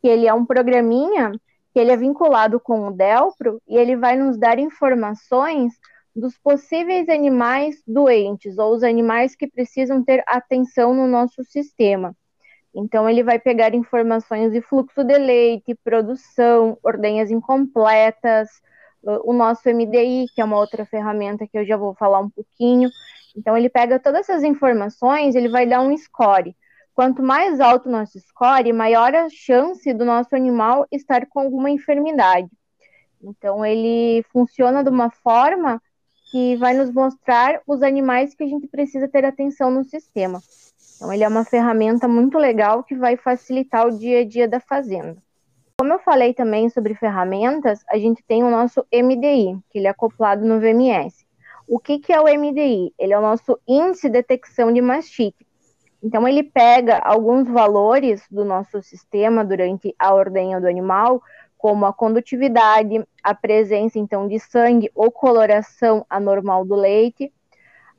que 0.02 0.08
ele 0.08 0.28
é 0.28 0.34
um 0.34 0.46
programinha 0.46 1.32
que 1.74 1.80
ele 1.80 1.92
é 1.92 1.98
vinculado 1.98 2.60
com 2.60 2.88
o 2.88 2.92
Delpro 2.92 3.62
e 3.68 3.76
ele 3.76 3.96
vai 3.96 4.16
nos 4.16 4.38
dar 4.38 4.60
informações 4.60 5.74
dos 6.16 6.38
possíveis 6.38 7.10
animais 7.10 7.82
doentes 7.88 8.58
ou 8.58 8.76
os 8.76 8.84
animais 8.84 9.36
que 9.36 9.48
precisam 9.48 10.04
ter 10.04 10.24
atenção 10.28 10.94
no 10.94 11.08
nosso 11.08 11.44
sistema. 11.44 12.16
Então, 12.76 13.08
ele 13.08 13.24
vai 13.24 13.38
pegar 13.38 13.76
informações 13.76 14.52
de 14.52 14.62
fluxo 14.62 15.04
de 15.04 15.18
leite, 15.18 15.76
produção, 15.84 16.78
ordenhas 16.84 17.30
incompletas, 17.30 18.50
o 19.04 19.34
nosso 19.34 19.70
MDI, 19.70 20.28
que 20.34 20.42
é 20.42 20.46
uma 20.46 20.58
outra 20.58 20.86
ferramenta 20.86 21.46
que 21.46 21.58
eu 21.58 21.66
já 21.66 21.78
vou 21.78 21.94
falar 21.94 22.20
um 22.20 22.30
pouquinho. 22.30 22.90
Então, 23.36 23.56
ele 23.56 23.70
pega 23.70 24.00
todas 24.00 24.22
essas 24.22 24.44
informações, 24.44 25.36
ele 25.36 25.50
vai 25.50 25.68
dar 25.68 25.82
um 25.82 25.96
score. 25.98 26.56
Quanto 26.96 27.22
mais 27.22 27.60
alto 27.60 27.90
o 27.90 27.92
nosso 27.92 28.20
score, 28.20 28.72
maior 28.72 29.14
a 29.14 29.28
chance 29.30 29.94
do 29.94 30.06
nosso 30.06 30.36
animal 30.36 30.88
estar 30.92 31.26
com 31.28 31.40
alguma 31.40 31.70
enfermidade. 31.70 32.50
Então, 33.22 33.66
ele 33.66 34.24
funciona 34.32 34.84
de 34.84 34.90
uma 34.90 35.10
forma 35.10 35.82
que 36.32 36.56
vai 36.58 36.74
nos 36.74 36.92
mostrar 36.92 37.62
os 37.68 37.82
animais 37.82 38.34
que 38.34 38.44
a 38.44 38.48
gente 38.48 38.68
precisa 38.68 39.08
ter 39.08 39.26
atenção 39.26 39.70
no 39.70 39.84
sistema. 39.84 40.42
Então, 41.04 41.12
ele 41.12 41.26
é 41.26 41.28
uma 41.28 41.44
ferramenta 41.44 42.08
muito 42.08 42.38
legal 42.38 42.82
que 42.82 42.96
vai 42.96 43.18
facilitar 43.18 43.86
o 43.86 44.00
dia 44.00 44.22
a 44.22 44.26
dia 44.26 44.48
da 44.48 44.62
fazenda. 44.62 45.18
Como 45.78 45.92
eu 45.92 46.00
falei 46.00 46.34
também 46.34 46.70
sobre 46.70 46.96
ferramentas, 46.96 47.84
a 47.90 47.98
gente 47.98 48.24
tem 48.24 48.42
o 48.42 48.50
nosso 48.50 48.86
MDI, 48.90 49.60
que 49.70 49.80
ele 49.80 49.88
é 49.88 49.90
acoplado 49.90 50.46
no 50.46 50.62
VMS. 50.62 51.26
O 51.68 51.78
que, 51.78 52.00
que 52.00 52.14
é 52.14 52.22
o 52.22 52.24
MDI? 52.24 52.94
Ele 52.98 53.12
é 53.12 53.20
o 53.20 53.22
nosso 53.22 53.60
índice 53.68 54.08
de 54.08 54.14
detecção 54.14 54.72
de 54.72 54.80
mastite. 54.80 55.46
Então, 56.02 56.26
ele 56.26 56.42
pega 56.42 57.00
alguns 57.00 57.50
valores 57.50 58.26
do 58.32 58.46
nosso 58.46 58.82
sistema 58.82 59.44
durante 59.44 59.94
a 60.00 60.14
ordenha 60.14 60.62
do 60.62 60.70
animal, 60.70 61.22
como 61.58 61.86
a 61.86 61.92
condutividade, 61.92 63.06
a 63.22 63.36
presença, 63.36 64.00
então, 64.00 64.26
de 64.26 64.40
sangue 64.40 64.90
ou 64.96 65.12
coloração 65.12 66.06
anormal 66.10 66.64
do 66.64 66.76
leite, 66.76 67.30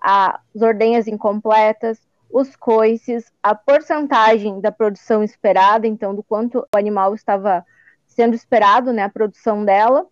as 0.00 0.62
ordenhas 0.62 1.06
incompletas, 1.06 2.00
os 2.30 2.56
coices, 2.56 3.32
a 3.42 3.54
porcentagem 3.54 4.60
da 4.60 4.72
produção 4.72 5.22
esperada, 5.22 5.86
então, 5.86 6.14
do 6.14 6.22
quanto 6.22 6.66
o 6.74 6.78
animal 6.78 7.14
estava 7.14 7.64
sendo 8.06 8.34
esperado, 8.34 8.92
né, 8.92 9.02
a 9.02 9.08
produção 9.08 9.64
dela. 9.64 10.06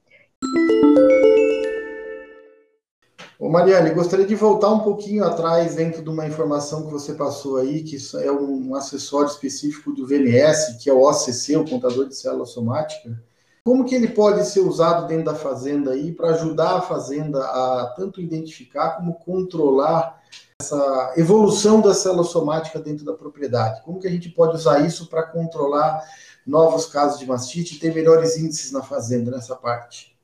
Ô 3.38 3.48
Mariane, 3.48 3.90
gostaria 3.90 4.24
de 4.24 4.36
voltar 4.36 4.70
um 4.70 4.80
pouquinho 4.80 5.24
atrás 5.24 5.74
dentro 5.74 6.00
de 6.00 6.08
uma 6.08 6.24
informação 6.24 6.86
que 6.86 6.92
você 6.92 7.14
passou 7.14 7.56
aí, 7.56 7.82
que 7.82 7.96
é 8.18 8.30
um 8.30 8.72
acessório 8.76 9.26
específico 9.26 9.92
do 9.92 10.06
VMS, 10.06 10.78
que 10.78 10.88
é 10.88 10.92
o 10.92 11.02
OCC, 11.02 11.56
o 11.56 11.68
contador 11.68 12.06
de 12.06 12.14
célula 12.14 12.46
somática. 12.46 13.20
Como 13.64 13.84
que 13.84 13.96
ele 13.96 14.08
pode 14.08 14.46
ser 14.46 14.60
usado 14.60 15.08
dentro 15.08 15.24
da 15.24 15.34
fazenda 15.34 15.90
aí 15.90 16.12
para 16.12 16.30
ajudar 16.30 16.76
a 16.76 16.82
fazenda 16.82 17.44
a 17.44 17.92
tanto 17.96 18.20
identificar 18.20 18.90
como 18.96 19.14
controlar 19.14 20.21
essa 20.62 21.12
evolução 21.16 21.80
da 21.80 21.92
célula 21.92 22.24
somática 22.24 22.78
dentro 22.78 23.04
da 23.04 23.12
propriedade? 23.12 23.82
Como 23.82 24.00
que 24.00 24.06
a 24.06 24.10
gente 24.10 24.30
pode 24.30 24.54
usar 24.54 24.80
isso 24.80 25.08
para 25.08 25.24
controlar 25.24 26.02
novos 26.46 26.86
casos 26.86 27.18
de 27.18 27.26
mastite 27.26 27.74
e 27.74 27.78
ter 27.78 27.92
melhores 27.92 28.36
índices 28.38 28.72
na 28.72 28.82
fazenda 28.82 29.30
nessa 29.30 29.56
parte? 29.56 30.16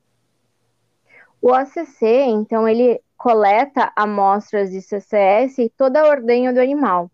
O 1.41 1.53
ACC, 1.53 2.05
então, 2.27 2.67
ele 2.67 3.01
coleta 3.17 3.91
amostras 3.95 4.71
de 4.71 4.81
CCS 4.81 5.57
e 5.59 5.69
toda 5.69 6.01
a 6.01 6.09
ordenha 6.09 6.53
do 6.53 6.59
animal. 6.59 7.11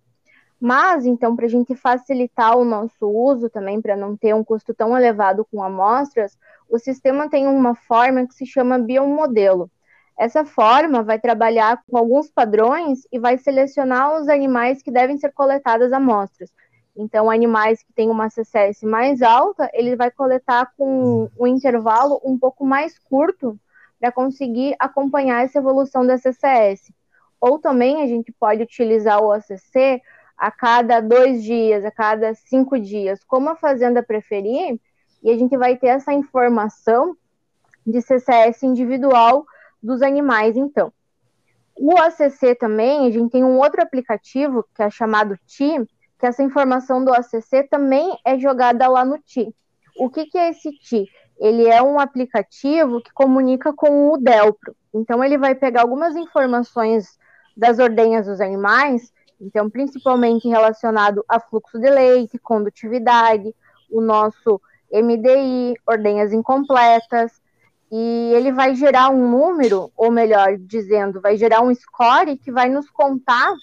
Mas, 0.59 1.05
então, 1.05 1.35
para 1.35 1.45
a 1.45 1.49
gente 1.49 1.75
facilitar 1.75 2.57
o 2.57 2.65
nosso 2.65 3.07
uso 3.07 3.49
também, 3.49 3.81
para 3.81 3.95
não 3.95 4.15
ter 4.15 4.33
um 4.33 4.43
custo 4.43 4.73
tão 4.73 4.97
elevado 4.97 5.45
com 5.51 5.61
amostras, 5.61 6.37
o 6.69 6.79
sistema 6.79 7.29
tem 7.29 7.47
uma 7.47 7.75
forma 7.75 8.25
que 8.25 8.33
se 8.33 8.45
chama 8.45 8.79
biomodelo. 8.79 9.69
Essa 10.17 10.45
forma 10.45 11.03
vai 11.03 11.19
trabalhar 11.19 11.83
com 11.89 11.97
alguns 11.97 12.29
padrões 12.29 13.05
e 13.11 13.19
vai 13.19 13.37
selecionar 13.37 14.15
os 14.15 14.29
animais 14.29 14.81
que 14.81 14.89
devem 14.89 15.17
ser 15.17 15.31
coletadas 15.33 15.91
amostras. 15.91 16.51
Então, 16.95 17.29
animais 17.29 17.83
que 17.83 17.91
têm 17.91 18.09
uma 18.09 18.29
CCS 18.29 18.83
mais 18.83 19.21
alta, 19.21 19.69
ele 19.73 19.97
vai 19.97 20.09
coletar 20.09 20.71
com 20.77 21.29
um 21.37 21.45
intervalo 21.45 22.21
um 22.23 22.39
pouco 22.39 22.65
mais 22.65 22.97
curto 22.97 23.59
para 23.99 24.11
conseguir 24.11 24.75
acompanhar 24.79 25.43
essa 25.43 25.57
evolução 25.57 26.07
da 26.07 26.17
CCS. 26.17 26.93
Ou 27.41 27.59
também 27.59 28.01
a 28.01 28.07
gente 28.07 28.31
pode 28.31 28.63
utilizar 28.63 29.21
o 29.21 29.31
ACC 29.31 30.01
a 30.37 30.49
cada 30.49 31.01
dois 31.01 31.43
dias, 31.43 31.83
a 31.83 31.91
cada 31.91 32.33
cinco 32.33 32.79
dias, 32.79 33.21
como 33.25 33.49
a 33.49 33.55
fazenda 33.55 34.01
preferir, 34.01 34.79
e 35.21 35.29
a 35.29 35.37
gente 35.37 35.57
vai 35.57 35.75
ter 35.75 35.87
essa 35.87 36.13
informação 36.13 37.17
de 37.85 38.01
CCS 38.01 38.63
individual 38.63 39.45
dos 39.85 40.01
animais, 40.01 40.57
então. 40.57 40.91
O 41.77 41.97
ACC 41.97 42.55
também, 42.55 43.07
a 43.07 43.11
gente 43.11 43.31
tem 43.31 43.43
um 43.43 43.59
outro 43.59 43.81
aplicativo 43.81 44.65
que 44.73 44.81
é 44.81 44.89
chamado 44.89 45.37
TI, 45.45 45.85
que 46.17 46.25
essa 46.25 46.41
informação 46.41 47.03
do 47.03 47.13
ACC 47.13 47.67
também 47.69 48.17
é 48.25 48.39
jogada 48.39 48.87
lá 48.87 49.03
no 49.03 49.17
TI. 49.19 49.53
O 49.97 50.09
que, 50.09 50.25
que 50.25 50.37
é 50.37 50.49
esse 50.49 50.71
TI? 50.71 51.09
ele 51.39 51.67
é 51.67 51.81
um 51.81 51.99
aplicativo 51.99 53.01
que 53.01 53.11
comunica 53.13 53.73
com 53.73 54.11
o 54.11 54.17
Delpro. 54.17 54.75
Então, 54.93 55.23
ele 55.23 55.37
vai 55.37 55.53
pegar 55.53 55.81
algumas 55.81 56.15
informações 56.15 57.17
das 57.55 57.79
ordenhas 57.79 58.25
dos 58.25 58.39
animais, 58.39 59.13
então, 59.39 59.69
principalmente 59.69 60.47
relacionado 60.47 61.23
a 61.27 61.39
fluxo 61.39 61.77
de 61.79 61.89
leite, 61.89 62.39
condutividade, 62.39 63.53
o 63.91 64.01
nosso 64.01 64.61
MDI, 64.91 65.75
ordenhas 65.85 66.31
incompletas, 66.31 67.41
e 67.91 68.31
ele 68.33 68.51
vai 68.51 68.75
gerar 68.75 69.09
um 69.09 69.29
número, 69.29 69.91
ou 69.95 70.11
melhor 70.11 70.57
dizendo, 70.57 71.21
vai 71.21 71.37
gerar 71.37 71.61
um 71.61 71.73
score 71.73 72.37
que 72.37 72.51
vai 72.51 72.69
nos 72.69 72.89
contar 72.89 73.53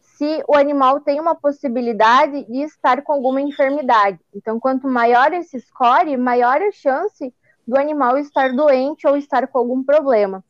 se 0.00 0.42
o 0.48 0.56
animal 0.56 1.00
tem 1.00 1.20
uma 1.20 1.34
possibilidade 1.34 2.44
de 2.44 2.62
estar 2.62 3.02
com 3.02 3.12
alguma 3.12 3.40
enfermidade. 3.40 4.18
Então, 4.34 4.58
quanto 4.58 4.88
maior 4.88 5.32
esse 5.34 5.60
score, 5.60 6.16
maior 6.16 6.60
a 6.62 6.72
chance 6.72 7.34
do 7.66 7.78
animal 7.78 8.16
estar 8.16 8.54
doente 8.54 9.06
ou 9.06 9.16
estar 9.16 9.46
com 9.46 9.58
algum 9.58 9.84
problema. 9.84 10.42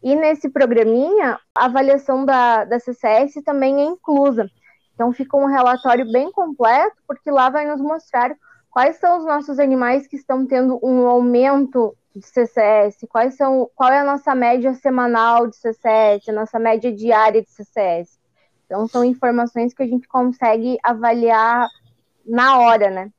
E 0.00 0.14
nesse 0.14 0.48
programinha, 0.48 1.36
a 1.52 1.64
avaliação 1.64 2.24
da, 2.24 2.64
da 2.64 2.78
CCS 2.78 3.42
também 3.44 3.80
é 3.80 3.84
inclusa. 3.84 4.48
Então, 4.94 5.12
fica 5.12 5.36
um 5.36 5.46
relatório 5.46 6.10
bem 6.12 6.30
completo, 6.30 6.96
porque 7.06 7.28
lá 7.28 7.50
vai 7.50 7.66
nos 7.66 7.80
mostrar 7.80 8.32
quais 8.70 8.98
são 8.98 9.18
os 9.18 9.24
nossos 9.24 9.58
animais 9.58 10.06
que 10.06 10.14
estão 10.14 10.46
tendo 10.46 10.78
um 10.80 11.08
aumento 11.08 11.96
de 12.14 12.26
CCS, 12.26 13.06
quais 13.08 13.34
são, 13.36 13.70
qual 13.74 13.92
é 13.92 14.00
a 14.00 14.04
nossa 14.04 14.34
média 14.34 14.74
semanal 14.74 15.46
de 15.46 15.56
CCS, 15.56 16.28
a 16.28 16.32
nossa 16.32 16.58
média 16.58 16.92
diária 16.92 17.42
de 17.42 17.50
CCS. 17.50 18.18
Então, 18.66 18.86
são 18.86 19.04
informações 19.04 19.72
que 19.72 19.82
a 19.82 19.86
gente 19.86 20.06
consegue 20.06 20.78
avaliar 20.82 21.66
na 22.26 22.58
hora, 22.58 22.90
né? 22.90 23.10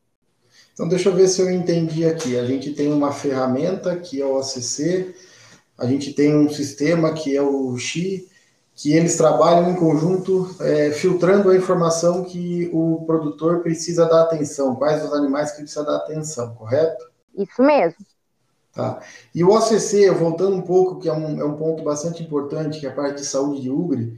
Então, 0.73 0.87
deixa 0.87 1.09
eu 1.09 1.15
ver 1.15 1.27
se 1.27 1.41
eu 1.41 1.49
entendi 1.49 2.05
aqui. 2.05 2.37
A 2.37 2.45
gente 2.45 2.73
tem 2.73 2.91
uma 2.91 3.11
ferramenta 3.11 3.95
que 3.97 4.21
é 4.21 4.25
o 4.25 4.37
ACC, 4.37 5.13
a 5.77 5.85
gente 5.85 6.13
tem 6.13 6.35
um 6.35 6.49
sistema 6.49 7.13
que 7.13 7.35
é 7.35 7.41
o 7.41 7.77
XI, 7.77 8.27
que 8.75 8.93
eles 8.93 9.17
trabalham 9.17 9.71
em 9.71 9.75
conjunto, 9.75 10.55
é, 10.61 10.91
filtrando 10.91 11.49
a 11.49 11.55
informação 11.55 12.23
que 12.23 12.69
o 12.71 13.03
produtor 13.05 13.61
precisa 13.61 14.05
dar 14.05 14.21
atenção, 14.21 14.75
quais 14.75 15.03
os 15.03 15.13
animais 15.13 15.51
que 15.51 15.61
precisa 15.61 15.83
dar 15.83 15.97
atenção, 15.97 16.55
correto? 16.55 17.09
Isso 17.35 17.61
mesmo. 17.61 17.97
Tá. 18.79 19.01
E 19.35 19.43
o 19.43 19.49
OCC, 19.49 20.09
voltando 20.11 20.55
um 20.55 20.61
pouco, 20.61 20.99
que 20.99 21.09
é 21.09 21.13
um, 21.13 21.39
é 21.39 21.43
um 21.43 21.57
ponto 21.57 21.83
bastante 21.83 22.23
importante, 22.23 22.79
que 22.79 22.85
é 22.85 22.89
a 22.89 22.95
parte 22.95 23.17
de 23.17 23.25
saúde 23.25 23.61
de 23.61 23.69
Ugre, 23.69 24.17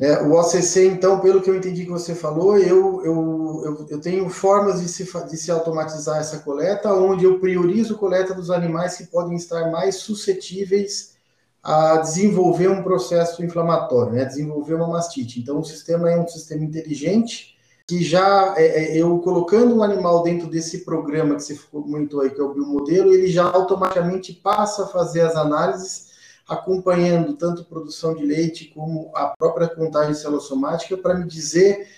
é, 0.00 0.22
o 0.22 0.32
OCC, 0.32 0.86
então, 0.86 1.20
pelo 1.20 1.42
que 1.42 1.50
eu 1.50 1.56
entendi 1.56 1.84
que 1.84 1.90
você 1.90 2.14
falou, 2.14 2.56
eu, 2.56 3.04
eu, 3.04 3.62
eu, 3.64 3.86
eu, 3.90 4.00
tenho 4.00 4.28
formas 4.30 4.80
de 4.80 4.88
se, 4.88 5.04
de 5.28 5.36
se 5.36 5.50
automatizar 5.50 6.18
essa 6.18 6.38
coleta, 6.38 6.94
onde 6.94 7.24
eu 7.24 7.40
priorizo 7.40 7.96
a 7.96 7.98
coleta 7.98 8.32
dos 8.32 8.48
animais 8.48 8.96
que 8.96 9.08
podem 9.08 9.36
estar 9.36 9.70
mais 9.72 9.96
suscetíveis 9.96 11.16
a 11.62 11.96
desenvolver 11.98 12.68
um 12.68 12.82
processo 12.82 13.44
inflamatório, 13.44 14.12
né, 14.12 14.24
desenvolver 14.24 14.74
uma 14.74 14.86
mastite. 14.86 15.40
Então, 15.40 15.58
o 15.58 15.64
sistema 15.64 16.10
é 16.10 16.18
um 16.18 16.26
sistema 16.26 16.64
inteligente 16.64 17.57
que 17.88 18.04
já, 18.04 18.54
é, 18.58 18.66
é, 18.66 18.96
eu 18.98 19.18
colocando 19.20 19.74
um 19.74 19.82
animal 19.82 20.22
dentro 20.22 20.46
desse 20.46 20.84
programa 20.84 21.36
que 21.36 21.42
você 21.42 21.58
comentou 21.72 22.20
aí, 22.20 22.28
que 22.28 22.38
é 22.38 22.44
o 22.44 22.52
biomodelo, 22.52 23.14
ele 23.14 23.28
já 23.28 23.44
automaticamente 23.44 24.34
passa 24.34 24.84
a 24.84 24.88
fazer 24.88 25.22
as 25.22 25.34
análises 25.34 26.08
acompanhando 26.46 27.32
tanto 27.34 27.64
produção 27.64 28.14
de 28.14 28.26
leite 28.26 28.66
como 28.74 29.10
a 29.14 29.28
própria 29.28 29.68
contagem 29.68 30.12
celossomática 30.12 30.98
para 30.98 31.14
me 31.14 31.26
dizer 31.26 31.88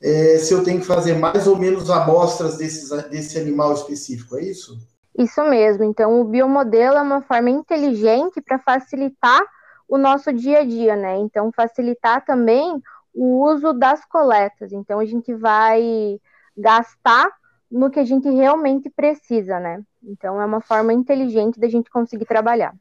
é, 0.00 0.38
se 0.38 0.54
eu 0.54 0.62
tenho 0.62 0.80
que 0.80 0.86
fazer 0.86 1.14
mais 1.14 1.48
ou 1.48 1.56
menos 1.56 1.90
amostras 1.90 2.56
desses, 2.56 2.88
desse 3.08 3.36
animal 3.36 3.74
específico, 3.74 4.36
é 4.36 4.44
isso? 4.44 4.78
Isso 5.18 5.42
mesmo. 5.42 5.82
Então, 5.82 6.20
o 6.20 6.24
biomodelo 6.24 6.96
é 6.96 7.02
uma 7.02 7.22
forma 7.22 7.50
inteligente 7.50 8.40
para 8.40 8.58
facilitar 8.60 9.42
o 9.88 9.98
nosso 9.98 10.32
dia 10.32 10.60
a 10.60 10.64
dia, 10.64 10.94
né? 10.94 11.16
Então, 11.18 11.50
facilitar 11.52 12.24
também 12.24 12.80
o 13.14 13.44
uso 13.44 13.72
das 13.72 14.04
coletas. 14.04 14.72
Então, 14.72 14.98
a 14.98 15.04
gente 15.04 15.34
vai 15.34 16.20
gastar 16.56 17.30
no 17.70 17.90
que 17.90 18.00
a 18.00 18.04
gente 18.04 18.28
realmente 18.28 18.90
precisa, 18.90 19.60
né? 19.60 19.82
Então 20.02 20.40
é 20.40 20.44
uma 20.44 20.60
forma 20.60 20.92
inteligente 20.92 21.60
da 21.60 21.68
gente 21.68 21.90
conseguir 21.90 22.24
trabalhar. 22.24 22.74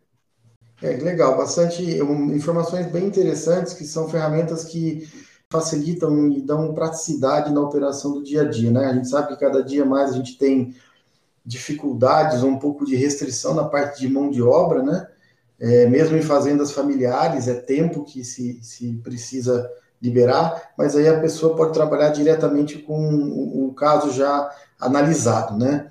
É 0.81 0.91
legal, 0.91 1.37
bastante 1.37 1.83
informações 1.83 2.87
bem 2.87 3.05
interessantes 3.05 3.73
que 3.73 3.83
são 3.83 4.09
ferramentas 4.09 4.63
que 4.63 5.07
facilitam 5.51 6.29
e 6.29 6.41
dão 6.41 6.73
praticidade 6.73 7.51
na 7.51 7.61
operação 7.61 8.13
do 8.13 8.23
dia 8.23 8.43
a 8.43 8.45
dia, 8.45 8.71
né? 8.71 8.85
A 8.85 8.93
gente 8.93 9.09
sabe 9.09 9.27
que 9.29 9.39
cada 9.39 9.63
dia 9.63 9.85
mais 9.85 10.11
a 10.11 10.15
gente 10.15 10.37
tem 10.37 10.73
dificuldades 11.45 12.43
um 12.43 12.57
pouco 12.57 12.85
de 12.85 12.95
restrição 12.95 13.53
na 13.53 13.65
parte 13.65 13.99
de 13.99 14.07
mão 14.07 14.29
de 14.29 14.41
obra, 14.41 14.81
né? 14.81 15.07
É, 15.59 15.85
mesmo 15.87 16.15
em 16.15 16.21
fazendas 16.21 16.71
familiares, 16.71 17.47
é 17.49 17.55
tempo 17.55 18.05
que 18.05 18.23
se, 18.23 18.59
se 18.63 18.93
precisa 19.03 19.69
liberar, 20.01 20.71
mas 20.77 20.95
aí 20.95 21.07
a 21.07 21.19
pessoa 21.19 21.55
pode 21.55 21.73
trabalhar 21.73 22.09
diretamente 22.09 22.77
com 22.77 22.97
o, 22.97 23.73
caso 23.73 24.11
já 24.11 24.49
analisado, 24.79 25.57
né? 25.57 25.89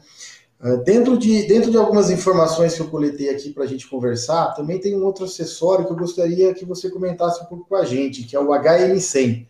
É, 0.60 0.76
dentro 0.78 1.16
de, 1.16 1.46
dentro 1.46 1.70
de 1.70 1.76
algumas 1.76 2.10
informações 2.10 2.74
que 2.74 2.80
eu 2.80 2.90
coletei 2.90 3.30
aqui 3.30 3.50
para 3.50 3.64
a 3.64 3.66
gente 3.66 3.88
conversar, 3.88 4.54
também 4.54 4.80
tem 4.80 4.98
um 4.98 5.04
outro 5.04 5.24
acessório 5.24 5.86
que 5.86 5.92
eu 5.92 5.96
gostaria 5.96 6.52
que 6.52 6.64
você 6.64 6.90
comentasse 6.90 7.42
um 7.42 7.46
pouco 7.46 7.68
com 7.68 7.76
a 7.76 7.84
gente, 7.84 8.24
que 8.24 8.34
é 8.34 8.40
o 8.40 8.48
HM100. 8.48 9.46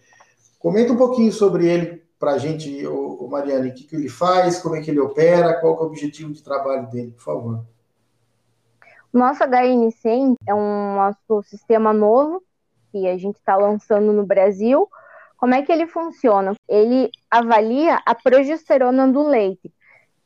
Comenta 0.59 0.93
um 0.93 0.97
pouquinho 0.97 1.33
sobre 1.33 1.67
ele 1.67 2.03
para 2.19 2.33
a 2.33 2.39
gente, 2.39 2.87
o, 2.87 3.27
Mariane, 3.29 3.71
o 3.71 3.75
que, 3.75 3.85
que 3.85 3.97
ele 3.97 4.09
faz, 4.09 4.59
como 4.59 4.77
é 4.77 4.81
que 4.81 4.91
ele 4.91 5.01
opera, 5.01 5.59
qual 5.61 5.75
é 5.75 5.79
o 5.79 5.87
objetivo 5.87 6.33
de 6.33 6.43
trabalho 6.43 6.91
dele, 6.91 7.13
por 7.13 7.23
favor. 7.23 7.65
Nosso 9.13 9.43
HN100 9.45 10.35
é 10.47 10.55
um 10.55 10.95
nosso 10.97 11.43
sistema 11.49 11.93
novo 11.93 12.43
que 12.91 13.07
a 13.09 13.17
gente 13.17 13.37
está 13.37 13.57
lançando 13.57 14.13
no 14.13 14.25
Brasil. 14.25 14.89
Como 15.37 15.55
é 15.55 15.63
que 15.63 15.71
ele 15.71 15.87
funciona? 15.87 16.55
Ele 16.69 17.11
avalia 17.31 18.01
a 18.05 18.15
progesterona 18.15 19.07
do 19.07 19.23
leite. 19.23 19.73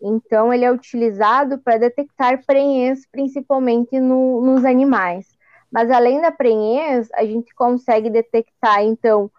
Então, 0.01 0.53
ele 0.53 0.65
é 0.65 0.73
utilizado 0.73 1.59
para 1.59 1.79
detectar 1.79 2.45
prenhez, 2.45 3.07
principalmente 3.07 4.01
no, 4.01 4.41
nos 4.41 4.65
animais. 4.65 5.27
Mas, 5.71 5.91
além 5.91 6.21
da 6.21 6.33
prenhez, 6.33 7.09
a 7.15 7.25
gente 7.25 7.55
consegue 7.55 8.11
detectar, 8.11 8.83
então, 8.83 9.31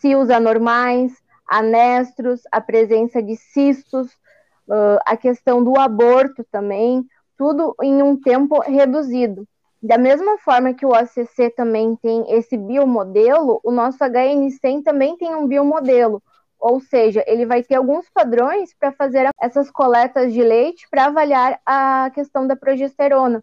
cios 0.00 0.30
anormais, 0.30 1.12
anestros, 1.46 2.42
a 2.50 2.60
presença 2.60 3.22
de 3.22 3.36
cistos, 3.36 4.12
uh, 4.68 4.98
a 5.04 5.16
questão 5.16 5.62
do 5.62 5.78
aborto 5.78 6.44
também, 6.50 7.04
tudo 7.36 7.74
em 7.82 8.02
um 8.02 8.18
tempo 8.18 8.60
reduzido. 8.60 9.46
Da 9.82 9.98
mesma 9.98 10.38
forma 10.38 10.74
que 10.74 10.86
o 10.86 10.94
ACC 10.94 11.50
também 11.56 11.96
tem 11.96 12.24
esse 12.32 12.56
biomodelo, 12.56 13.60
o 13.64 13.72
nosso 13.72 13.98
HN100 13.98 14.84
também 14.84 15.16
tem 15.16 15.34
um 15.34 15.48
biomodelo, 15.48 16.22
ou 16.62 16.80
seja, 16.80 17.24
ele 17.26 17.44
vai 17.44 17.64
ter 17.64 17.74
alguns 17.74 18.08
padrões 18.08 18.72
para 18.72 18.92
fazer 18.92 19.28
essas 19.40 19.68
coletas 19.68 20.32
de 20.32 20.40
leite 20.40 20.86
para 20.88 21.06
avaliar 21.06 21.60
a 21.66 22.08
questão 22.14 22.46
da 22.46 22.54
progesterona. 22.54 23.42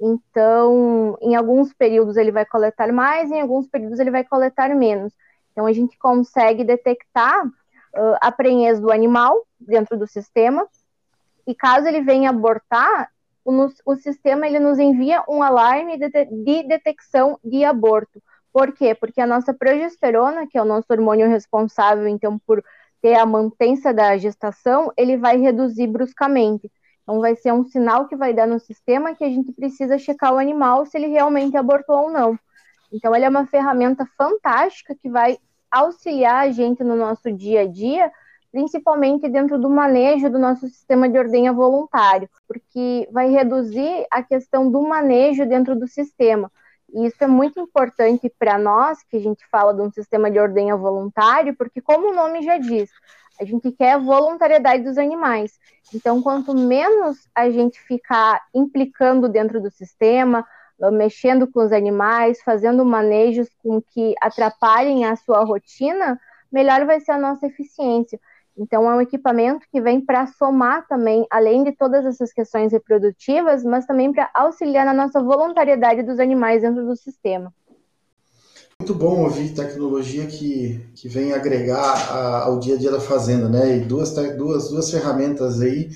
Então, 0.00 1.18
em 1.20 1.34
alguns 1.34 1.74
períodos 1.74 2.16
ele 2.16 2.30
vai 2.30 2.46
coletar 2.46 2.92
mais, 2.92 3.28
em 3.28 3.40
alguns 3.40 3.66
períodos 3.66 3.98
ele 3.98 4.12
vai 4.12 4.22
coletar 4.22 4.72
menos. 4.76 5.12
Então, 5.50 5.66
a 5.66 5.72
gente 5.72 5.98
consegue 5.98 6.62
detectar 6.62 7.44
uh, 7.44 8.16
a 8.20 8.30
prenhez 8.30 8.78
do 8.78 8.92
animal 8.92 9.44
dentro 9.58 9.98
do 9.98 10.06
sistema, 10.06 10.66
e 11.44 11.54
caso 11.54 11.88
ele 11.88 12.00
venha 12.00 12.30
abortar, 12.30 13.10
o, 13.44 13.68
o 13.86 13.96
sistema 13.96 14.46
ele 14.46 14.58
nos 14.58 14.78
envia 14.78 15.24
um 15.28 15.42
alarme 15.42 15.98
de, 15.98 16.08
de 16.08 16.62
detecção 16.68 17.38
de 17.44 17.64
aborto. 17.64 18.22
Por 18.52 18.72
quê? 18.72 18.94
Porque 18.94 19.20
a 19.20 19.26
nossa 19.26 19.54
progesterona, 19.54 20.46
que 20.46 20.58
é 20.58 20.62
o 20.62 20.66
nosso 20.66 20.86
hormônio 20.90 21.28
responsável, 21.28 22.08
então, 22.08 22.38
por 22.46 22.62
ter 23.00 23.14
a 23.14 23.24
mantência 23.24 23.94
da 23.94 24.16
gestação, 24.16 24.92
ele 24.96 25.16
vai 25.16 25.38
reduzir 25.38 25.86
bruscamente. 25.86 26.70
Então, 27.02 27.20
vai 27.20 27.34
ser 27.36 27.52
um 27.52 27.64
sinal 27.64 28.06
que 28.08 28.16
vai 28.16 28.34
dar 28.34 28.46
no 28.46 28.58
sistema 28.58 29.14
que 29.14 29.24
a 29.24 29.28
gente 29.28 29.52
precisa 29.52 29.98
checar 29.98 30.34
o 30.34 30.38
animal 30.38 30.84
se 30.84 30.98
ele 30.98 31.06
realmente 31.06 31.56
abortou 31.56 32.04
ou 32.04 32.10
não. 32.10 32.38
Então, 32.92 33.14
ele 33.14 33.24
é 33.24 33.28
uma 33.28 33.46
ferramenta 33.46 34.04
fantástica 34.18 34.94
que 35.00 35.08
vai 35.08 35.38
auxiliar 35.70 36.48
a 36.48 36.50
gente 36.50 36.82
no 36.82 36.96
nosso 36.96 37.30
dia 37.32 37.62
a 37.62 37.66
dia, 37.66 38.10
principalmente 38.50 39.28
dentro 39.28 39.58
do 39.58 39.70
manejo 39.70 40.30
do 40.30 40.38
nosso 40.38 40.68
sistema 40.68 41.08
de 41.08 41.18
ordenha 41.18 41.52
voluntário, 41.52 42.28
porque 42.48 43.08
vai 43.12 43.30
reduzir 43.30 44.06
a 44.10 44.22
questão 44.22 44.70
do 44.70 44.82
manejo 44.82 45.46
dentro 45.46 45.74
do 45.74 45.86
sistema. 45.86 46.50
E 46.92 47.06
isso 47.06 47.22
é 47.22 47.26
muito 47.26 47.60
importante 47.60 48.32
para 48.38 48.58
nós, 48.58 49.02
que 49.04 49.16
a 49.16 49.20
gente 49.20 49.46
fala 49.46 49.72
de 49.72 49.80
um 49.80 49.92
sistema 49.92 50.30
de 50.30 50.40
ordenha 50.40 50.76
voluntário, 50.76 51.54
porque, 51.56 51.80
como 51.80 52.10
o 52.10 52.14
nome 52.14 52.42
já 52.42 52.58
diz, 52.58 52.90
a 53.40 53.44
gente 53.44 53.70
quer 53.70 53.92
a 53.92 53.98
voluntariedade 53.98 54.82
dos 54.82 54.98
animais. 54.98 55.58
Então, 55.94 56.20
quanto 56.20 56.52
menos 56.52 57.28
a 57.34 57.48
gente 57.48 57.80
ficar 57.80 58.42
implicando 58.52 59.28
dentro 59.28 59.60
do 59.60 59.70
sistema, 59.70 60.44
mexendo 60.92 61.46
com 61.46 61.60
os 61.60 61.72
animais, 61.72 62.42
fazendo 62.42 62.84
manejos 62.84 63.48
com 63.62 63.80
que 63.80 64.14
atrapalhem 64.20 65.04
a 65.04 65.14
sua 65.14 65.44
rotina, 65.44 66.20
melhor 66.50 66.84
vai 66.86 67.00
ser 67.00 67.12
a 67.12 67.18
nossa 67.18 67.46
eficiência. 67.46 68.18
Então, 68.56 68.90
é 68.90 68.94
um 68.94 69.00
equipamento 69.00 69.66
que 69.72 69.80
vem 69.80 70.00
para 70.00 70.26
somar 70.26 70.86
também, 70.86 71.26
além 71.30 71.64
de 71.64 71.72
todas 71.72 72.04
essas 72.04 72.32
questões 72.32 72.72
reprodutivas, 72.72 73.64
mas 73.64 73.86
também 73.86 74.12
para 74.12 74.30
auxiliar 74.34 74.84
na 74.84 74.92
nossa 74.92 75.22
voluntariedade 75.22 76.02
dos 76.02 76.18
animais 76.18 76.62
dentro 76.62 76.84
do 76.84 76.96
sistema. 76.96 77.52
Muito 78.80 78.94
bom 78.94 79.24
ouvir 79.24 79.54
tecnologia 79.54 80.26
que, 80.26 80.80
que 80.94 81.06
vem 81.06 81.32
agregar 81.34 82.10
a, 82.10 82.44
ao 82.44 82.58
dia 82.58 82.76
a 82.76 82.78
dia 82.78 82.90
da 82.90 83.00
fazenda, 83.00 83.46
né? 83.46 83.76
E 83.76 83.80
duas, 83.80 84.14
duas, 84.36 84.70
duas 84.70 84.90
ferramentas 84.90 85.60
aí 85.60 85.90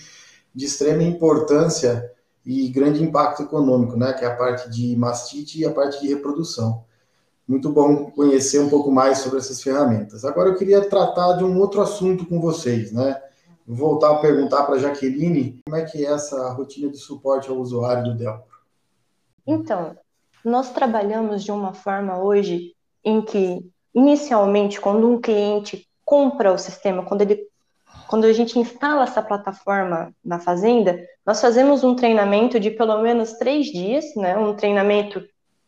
de 0.54 0.66
extrema 0.66 1.02
importância 1.02 2.12
e 2.44 2.68
grande 2.68 3.02
impacto 3.02 3.42
econômico, 3.42 3.96
né? 3.96 4.12
Que 4.12 4.24
é 4.24 4.28
a 4.28 4.36
parte 4.36 4.68
de 4.68 4.94
mastite 4.96 5.58
e 5.58 5.64
a 5.64 5.70
parte 5.70 5.98
de 6.00 6.08
reprodução. 6.08 6.84
Muito 7.46 7.68
bom 7.68 8.10
conhecer 8.10 8.58
um 8.58 8.70
pouco 8.70 8.90
mais 8.90 9.18
sobre 9.18 9.38
essas 9.38 9.62
ferramentas. 9.62 10.24
Agora 10.24 10.50
eu 10.50 10.56
queria 10.56 10.88
tratar 10.88 11.34
de 11.34 11.44
um 11.44 11.58
outro 11.60 11.82
assunto 11.82 12.24
com 12.24 12.40
vocês, 12.40 12.90
né? 12.90 13.20
Vou 13.66 13.76
voltar 13.90 14.12
a 14.12 14.18
perguntar 14.18 14.64
para 14.64 14.76
a 14.76 14.78
Jaqueline 14.78 15.60
como 15.64 15.76
é 15.76 15.84
que 15.84 16.04
é 16.04 16.10
essa 16.10 16.50
rotina 16.50 16.90
de 16.90 16.98
suporte 16.98 17.48
ao 17.48 17.56
usuário 17.56 18.04
do 18.04 18.14
Delpro. 18.14 18.54
Então, 19.46 19.96
nós 20.44 20.70
trabalhamos 20.72 21.42
de 21.44 21.52
uma 21.52 21.72
forma 21.72 22.22
hoje 22.22 22.74
em 23.02 23.22
que, 23.22 23.60
inicialmente, 23.94 24.80
quando 24.80 25.08
um 25.08 25.20
cliente 25.20 25.86
compra 26.04 26.52
o 26.52 26.58
sistema, 26.58 27.04
quando 27.04 27.22
ele 27.22 27.48
quando 28.06 28.24
a 28.26 28.32
gente 28.32 28.58
instala 28.58 29.04
essa 29.04 29.22
plataforma 29.22 30.14
na 30.22 30.38
fazenda, 30.38 31.00
nós 31.24 31.40
fazemos 31.40 31.82
um 31.82 31.96
treinamento 31.96 32.60
de 32.60 32.70
pelo 32.70 33.00
menos 33.02 33.32
três 33.32 33.66
dias, 33.66 34.04
né? 34.14 34.36
Um 34.36 34.54
treinamento 34.54 35.22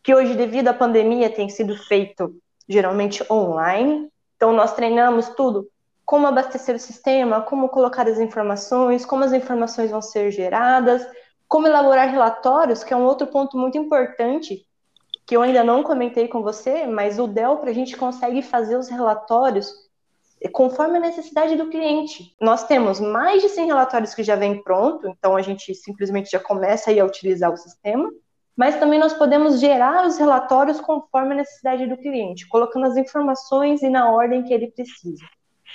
que 0.07 0.15
hoje, 0.15 0.37
devido 0.37 0.69
à 0.69 0.73
pandemia, 0.73 1.29
tem 1.29 1.49
sido 1.49 1.77
feito 1.77 2.41
geralmente 2.69 3.25
online. 3.29 4.09
Então, 4.37 4.53
nós 4.53 4.73
treinamos 4.73 5.31
tudo: 5.31 5.69
como 6.05 6.29
abastecer 6.29 6.77
o 6.77 6.79
sistema, 6.79 7.41
como 7.41 7.69
colocar 7.69 8.07
as 8.07 8.21
informações, 8.21 9.05
como 9.05 9.25
as 9.25 9.33
informações 9.33 9.91
vão 9.91 10.01
ser 10.01 10.31
geradas, 10.31 11.05
como 11.49 11.67
elaborar 11.67 12.09
relatórios, 12.09 12.85
que 12.85 12.95
é 12.95 12.97
um 12.97 13.05
outro 13.05 13.27
ponto 13.27 13.59
muito 13.59 13.77
importante 13.77 14.65
que 15.27 15.37
eu 15.37 15.43
ainda 15.43 15.65
não 15.65 15.83
comentei 15.83 16.29
com 16.29 16.41
você, 16.41 16.87
mas 16.87 17.19
o 17.19 17.27
Dell, 17.27 17.57
para 17.57 17.71
a 17.71 17.75
gente 17.75 17.97
consegue 17.97 18.43
fazer 18.43 18.77
os 18.77 18.89
relatórios 18.89 19.75
conforme 20.53 20.99
a 20.99 21.01
necessidade 21.01 21.57
do 21.57 21.69
cliente. 21.69 22.33
Nós 22.41 22.65
temos 22.65 23.01
mais 23.01 23.43
de 23.43 23.49
100 23.49 23.67
relatórios 23.67 24.15
que 24.15 24.23
já 24.23 24.37
vem 24.37 24.63
pronto, 24.63 25.09
então 25.09 25.35
a 25.35 25.43
gente 25.43 25.75
simplesmente 25.75 26.31
já 26.31 26.39
começa 26.39 26.93
a 26.93 27.05
utilizar 27.05 27.53
o 27.53 27.57
sistema, 27.57 28.09
mas 28.57 28.77
também 28.77 28.99
nós 28.99 29.13
podemos 29.13 29.61
gerar 29.61 30.07
os 30.07 30.17
relatórios 30.17 30.81
conforme 30.81 31.35
a 31.35 31.37
necessidade 31.39 31.87
do 31.87 31.97
cliente, 31.97 32.49
colocando 32.49 32.87
as 32.87 32.97
informações 32.97 33.83
e 33.83 33.91
na 33.91 34.11
ordem 34.11 34.43
que 34.43 34.55
ele 34.55 34.69
precisa. 34.69 35.25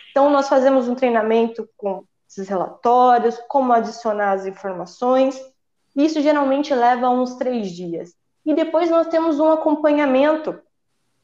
Então 0.10 0.30
nós 0.30 0.50
fazemos 0.50 0.88
um 0.88 0.96
treinamento 0.96 1.70
com 1.78 2.04
esses 2.28 2.48
relatórios, 2.48 3.38
como 3.48 3.74
adicionar 3.74 4.32
as 4.32 4.46
informações, 4.46 5.40
isso 5.96 6.22
geralmente 6.22 6.74
leva 6.74 7.10
uns 7.10 7.36
três 7.36 7.72
dias. 7.72 8.16
E 8.46 8.54
depois 8.54 8.90
nós 8.90 9.08
temos 9.08 9.40
um 9.40 9.52
acompanhamento 9.52 10.60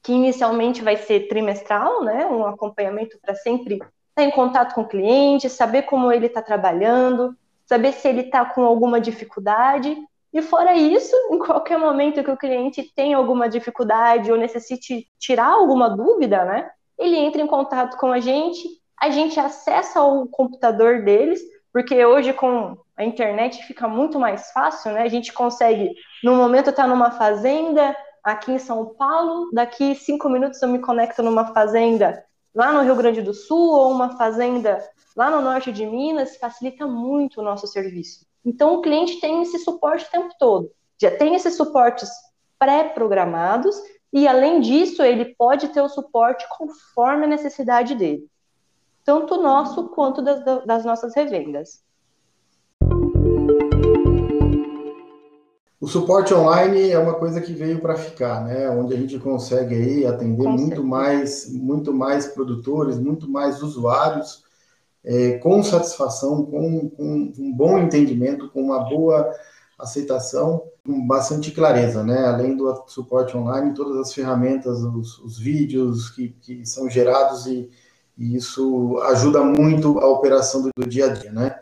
que 0.03 0.13
inicialmente 0.13 0.81
vai 0.81 0.97
ser 0.97 1.27
trimestral, 1.27 2.03
né? 2.03 2.25
Um 2.25 2.45
acompanhamento 2.45 3.17
para 3.21 3.35
sempre 3.35 3.75
estar 3.75 4.23
em 4.23 4.31
contato 4.31 4.75
com 4.75 4.81
o 4.81 4.87
cliente, 4.87 5.49
saber 5.49 5.83
como 5.83 6.11
ele 6.11 6.27
está 6.27 6.41
trabalhando, 6.41 7.35
saber 7.65 7.93
se 7.93 8.07
ele 8.07 8.21
está 8.21 8.45
com 8.45 8.63
alguma 8.63 9.01
dificuldade. 9.01 9.97
E 10.33 10.41
fora 10.41 10.75
isso, 10.75 11.15
em 11.31 11.39
qualquer 11.39 11.77
momento 11.77 12.23
que 12.23 12.31
o 12.31 12.37
cliente 12.37 12.91
tenha 12.95 13.17
alguma 13.17 13.47
dificuldade 13.49 14.31
ou 14.31 14.37
necessite 14.37 15.07
tirar 15.19 15.47
alguma 15.47 15.89
dúvida, 15.89 16.43
né? 16.45 16.69
Ele 16.97 17.15
entra 17.15 17.41
em 17.41 17.47
contato 17.47 17.97
com 17.97 18.11
a 18.11 18.19
gente, 18.19 18.67
a 18.99 19.09
gente 19.09 19.39
acessa 19.39 20.01
o 20.01 20.27
computador 20.27 21.03
deles, 21.03 21.39
porque 21.71 22.03
hoje 22.05 22.33
com 22.33 22.77
a 22.95 23.03
internet 23.03 23.63
fica 23.63 23.87
muito 23.87 24.19
mais 24.19 24.51
fácil, 24.51 24.91
né? 24.91 25.03
A 25.03 25.07
gente 25.07 25.31
consegue, 25.31 25.93
no 26.23 26.35
momento, 26.35 26.71
estar 26.71 26.83
tá 26.83 26.89
numa 26.89 27.11
fazenda, 27.11 27.95
aqui 28.27 28.51
em 28.51 28.59
São 28.59 28.93
Paulo, 28.95 29.49
daqui 29.53 29.95
cinco 29.95 30.27
minutos 30.27 30.61
eu 30.61 30.67
me 30.67 30.79
conecto 30.79 31.23
numa 31.23 31.53
fazenda 31.53 32.25
lá 32.53 32.73
no 32.73 32.81
Rio 32.81 32.95
Grande 32.95 33.21
do 33.21 33.33
Sul 33.33 33.71
ou 33.71 33.91
uma 33.91 34.17
fazenda 34.17 34.83
lá 35.15 35.29
no 35.29 35.41
norte 35.41 35.71
de 35.71 35.85
Minas, 35.85 36.35
facilita 36.35 36.85
muito 36.85 37.39
o 37.39 37.43
nosso 37.43 37.67
serviço. 37.67 38.26
Então, 38.47 38.75
o 38.75 38.81
cliente 38.81 39.19
tem 39.19 39.41
esse 39.41 39.59
suporte 39.59 40.05
o 40.05 40.09
tempo 40.09 40.33
todo. 40.39 40.71
Já 40.97 41.11
tem 41.11 41.35
esses 41.35 41.57
suportes 41.57 42.09
pré-programados 42.57 43.75
e, 44.13 44.25
além 44.25 44.61
disso, 44.61 45.03
ele 45.03 45.35
pode 45.37 45.67
ter 45.67 45.81
o 45.81 45.89
suporte 45.89 46.47
conforme 46.57 47.25
a 47.25 47.27
necessidade 47.27 47.93
dele, 47.93 48.25
tanto 49.03 49.41
nosso 49.41 49.89
quanto 49.89 50.21
das, 50.21 50.65
das 50.65 50.85
nossas 50.85 51.13
revendas. 51.13 51.83
O 55.81 55.85
suporte 55.85 56.33
online 56.33 56.89
é 56.89 56.97
uma 56.97 57.15
coisa 57.15 57.41
que 57.41 57.51
veio 57.51 57.81
para 57.81 57.97
ficar, 57.97 58.45
né? 58.45 58.69
Onde 58.69 58.93
a 58.93 58.97
gente 58.97 59.19
consegue 59.19 59.75
aí 59.75 60.05
atender 60.05 60.47
muito 60.47 60.81
mais, 60.81 61.53
muito 61.53 61.93
mais 61.93 62.27
produtores, 62.27 62.97
muito 62.97 63.29
mais 63.29 63.61
usuários, 63.61 64.46
é, 65.07 65.37
com 65.37 65.63
satisfação, 65.63 66.43
com, 66.43 66.89
com, 66.89 67.31
um 67.39 67.53
bom 67.53 67.79
entendimento, 67.79 68.49
com 68.49 68.61
uma 68.61 68.83
boa 68.83 69.33
aceitação, 69.79 70.63
com 70.85 71.07
bastante 71.07 71.51
clareza, 71.51 72.03
né? 72.03 72.25
Além 72.25 72.57
do 72.57 72.83
suporte 72.87 73.37
online, 73.37 73.73
todas 73.73 73.95
as 73.97 74.13
ferramentas, 74.13 74.83
os, 74.83 75.17
os 75.19 75.39
vídeos 75.39 76.09
que, 76.09 76.35
que 76.41 76.65
são 76.65 76.89
gerados 76.89 77.45
e, 77.45 77.69
e, 78.17 78.35
isso 78.35 78.97
ajuda 79.03 79.41
muito 79.43 79.97
a 79.99 80.09
operação 80.09 80.63
do, 80.63 80.71
do 80.77 80.85
dia 80.85 81.05
a 81.05 81.13
dia, 81.13 81.31
né? 81.31 81.57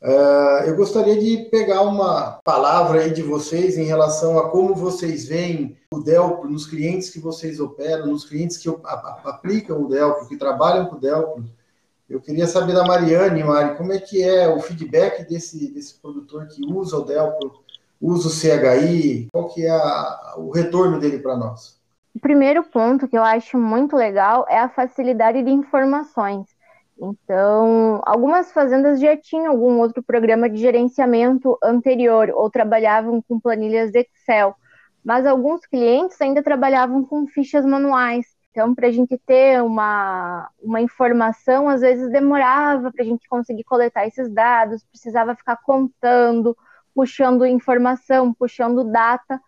Uh, 0.00 0.64
eu 0.66 0.74
gostaria 0.74 1.16
de 1.16 1.48
pegar 1.50 1.82
uma 1.82 2.40
palavra 2.42 3.02
aí 3.02 3.12
de 3.12 3.22
vocês 3.22 3.76
em 3.76 3.84
relação 3.84 4.38
a 4.38 4.48
como 4.48 4.74
vocês 4.74 5.26
veem 5.26 5.76
o 5.92 6.00
Delpro 6.00 6.50
nos 6.50 6.66
clientes 6.66 7.10
que 7.10 7.20
vocês 7.20 7.60
operam, 7.60 8.06
nos 8.06 8.24
clientes 8.24 8.56
que 8.56 8.68
aplicam 9.24 9.82
o 9.82 9.88
Delpro, 9.88 10.26
que 10.26 10.36
trabalham 10.36 10.86
com 10.86 10.96
o 10.96 11.00
Delpro. 11.00 11.44
Eu 12.12 12.20
queria 12.20 12.46
saber 12.46 12.74
da 12.74 12.84
Mariane, 12.84 13.42
Mari, 13.42 13.74
como 13.74 13.90
é 13.90 13.98
que 13.98 14.22
é 14.22 14.46
o 14.46 14.60
feedback 14.60 15.26
desse, 15.26 15.72
desse 15.72 15.98
produtor 15.98 16.46
que 16.46 16.62
usa 16.70 16.98
o 16.98 17.04
Delpro, 17.06 17.64
usa 17.98 18.28
o 18.28 18.30
CHI, 18.30 19.28
qual 19.32 19.48
que 19.48 19.64
é 19.64 19.70
a, 19.70 20.34
o 20.36 20.50
retorno 20.50 21.00
dele 21.00 21.20
para 21.20 21.34
nós? 21.34 21.80
O 22.14 22.20
primeiro 22.20 22.62
ponto 22.64 23.08
que 23.08 23.16
eu 23.16 23.22
acho 23.24 23.56
muito 23.56 23.96
legal 23.96 24.44
é 24.46 24.58
a 24.58 24.68
facilidade 24.68 25.42
de 25.42 25.50
informações. 25.50 26.46
Então, 27.00 28.02
algumas 28.04 28.52
fazendas 28.52 29.00
já 29.00 29.16
tinham 29.16 29.50
algum 29.50 29.80
outro 29.80 30.02
programa 30.02 30.50
de 30.50 30.58
gerenciamento 30.58 31.56
anterior 31.64 32.30
ou 32.34 32.50
trabalhavam 32.50 33.22
com 33.26 33.40
planilhas 33.40 33.90
Excel, 33.94 34.54
mas 35.02 35.24
alguns 35.24 35.64
clientes 35.64 36.20
ainda 36.20 36.42
trabalhavam 36.42 37.02
com 37.02 37.26
fichas 37.26 37.64
manuais. 37.64 38.26
Então, 38.52 38.74
para 38.74 38.88
a 38.88 38.90
gente 38.90 39.16
ter 39.16 39.62
uma, 39.62 40.50
uma 40.62 40.80
informação, 40.82 41.70
às 41.70 41.80
vezes 41.80 42.10
demorava 42.10 42.92
para 42.92 43.02
a 43.02 43.06
gente 43.06 43.26
conseguir 43.26 43.64
coletar 43.64 44.06
esses 44.06 44.28
dados, 44.28 44.84
precisava 44.84 45.34
ficar 45.34 45.56
contando, 45.56 46.54
puxando 46.94 47.46
informação, 47.46 48.34
puxando 48.34 48.84
data. 48.84 49.40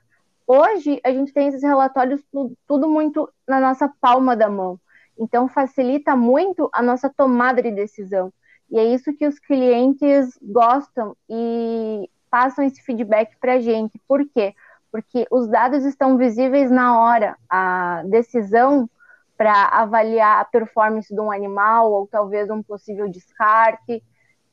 Hoje, 0.47 1.03
a 1.05 1.12
gente 1.12 1.35
tem 1.35 1.49
esses 1.49 1.62
relatórios 1.62 2.23
tudo, 2.33 2.57
tudo 2.67 2.88
muito 2.88 3.31
na 3.47 3.61
nossa 3.61 3.93
palma 4.01 4.35
da 4.35 4.49
mão. 4.49 4.81
Então, 5.19 5.49
facilita 5.49 6.17
muito 6.17 6.71
a 6.73 6.83
nossa 6.83 7.11
tomada 7.11 7.62
de 7.62 7.71
decisão. 7.71 8.33
E 8.71 8.79
é 8.79 8.85
isso 8.87 9.12
que 9.12 9.27
os 9.27 9.38
clientes 9.38 10.38
gostam 10.40 11.14
e 11.29 12.09
passam 12.31 12.64
esse 12.64 12.81
feedback 12.81 13.37
para 13.38 13.55
a 13.55 13.61
gente. 13.61 14.01
Por 14.09 14.27
quê? 14.31 14.55
Porque 14.95 15.27
os 15.29 15.49
dados 15.49 15.85
estão 15.85 16.17
visíveis 16.17 16.71
na 16.71 17.01
hora. 17.01 17.37
A 17.51 18.05
decisão 18.07 18.89
para 19.37 19.65
avaliar 19.65 20.41
a 20.41 20.45
performance 20.45 21.13
de 21.13 21.21
um 21.21 21.33
animal 21.33 21.91
ou 21.91 22.07
talvez 22.07 22.49
um 22.49 22.63
possível 22.63 23.09
descarte 23.09 24.01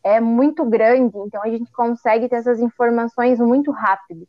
é 0.04 0.20
muito 0.20 0.66
grande, 0.66 1.16
então 1.16 1.44
a 1.44 1.48
gente 1.48 1.72
consegue 1.72 2.28
ter 2.28 2.38
essas 2.38 2.60
informações 2.60 3.40
muito 3.40 3.70
rápido. 3.70 4.28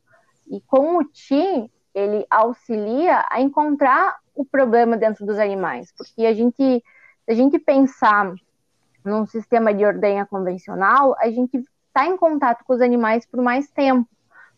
E 0.51 0.61
com 0.61 0.99
o 0.99 1.05
TI, 1.05 1.71
ele 1.95 2.27
auxilia 2.29 3.25
a 3.31 3.41
encontrar 3.41 4.19
o 4.35 4.45
problema 4.45 4.99
dentro 4.99 5.25
dos 5.25 5.39
animais, 5.39 5.95
porque 5.97 6.27
a 6.27 6.35
gente, 6.35 6.63
se 6.63 6.85
a 7.27 7.33
gente 7.33 7.59
pensar 7.59 8.35
num 9.03 9.25
sistema 9.25 9.73
de 9.73 9.83
ordenha 9.83 10.27
convencional, 10.27 11.17
a 11.19 11.31
gente 11.31 11.57
está 11.87 12.05
em 12.07 12.19
contato 12.19 12.65
com 12.67 12.75
os 12.75 12.83
animais 12.83 13.25
por 13.25 13.41
mais 13.41 13.71
tempo. 13.71 14.07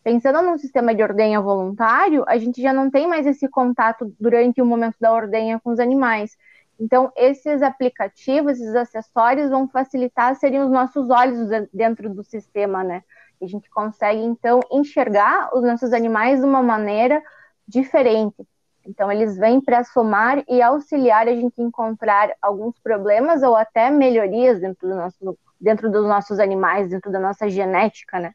Pensando 0.04 0.42
num 0.42 0.58
sistema 0.58 0.94
de 0.94 1.02
ordenha 1.02 1.40
voluntário, 1.40 2.24
a 2.28 2.36
gente 2.36 2.60
já 2.60 2.74
não 2.74 2.90
tem 2.90 3.08
mais 3.08 3.26
esse 3.26 3.48
contato 3.48 4.14
durante 4.20 4.60
o 4.60 4.66
momento 4.66 4.96
da 5.00 5.10
ordenha 5.10 5.58
com 5.58 5.70
os 5.70 5.80
animais. 5.80 6.36
Então, 6.78 7.10
esses 7.16 7.62
aplicativos, 7.62 8.60
esses 8.60 8.74
acessórios 8.74 9.48
vão 9.48 9.66
facilitar, 9.66 10.36
seriam 10.36 10.66
os 10.66 10.70
nossos 10.70 11.08
olhos 11.08 11.48
dentro 11.72 12.12
do 12.12 12.22
sistema, 12.22 12.84
né? 12.84 13.02
A 13.40 13.46
gente 13.46 13.70
consegue, 13.70 14.20
então, 14.20 14.60
enxergar 14.70 15.48
os 15.56 15.62
nossos 15.62 15.90
animais 15.94 16.40
de 16.40 16.44
uma 16.44 16.62
maneira 16.62 17.22
diferente. 17.66 18.46
Então, 18.86 19.10
eles 19.10 19.38
vêm 19.38 19.58
para 19.58 19.84
somar 19.84 20.44
e 20.46 20.60
auxiliar 20.60 21.26
a 21.28 21.34
gente 21.34 21.62
a 21.62 21.64
encontrar 21.64 22.34
alguns 22.42 22.78
problemas 22.78 23.42
ou 23.42 23.56
até 23.56 23.90
melhorias 23.90 24.60
dentro, 24.60 24.86
do 24.86 24.94
nosso, 24.94 25.38
dentro 25.58 25.90
dos 25.90 26.06
nossos 26.06 26.38
animais, 26.38 26.90
dentro 26.90 27.10
da 27.10 27.18
nossa 27.18 27.48
genética, 27.48 28.20
né? 28.20 28.34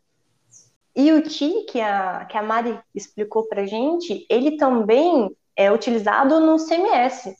E 1.01 1.13
o 1.13 1.21
TI, 1.21 1.63
que 1.63 1.79
a, 1.79 2.25
que 2.25 2.37
a 2.37 2.43
Mari 2.43 2.77
explicou 2.93 3.47
para 3.47 3.65
gente, 3.65 4.27
ele 4.29 4.57
também 4.57 5.33
é 5.55 5.71
utilizado 5.71 6.41
no 6.41 6.57
CMS. 6.57 7.33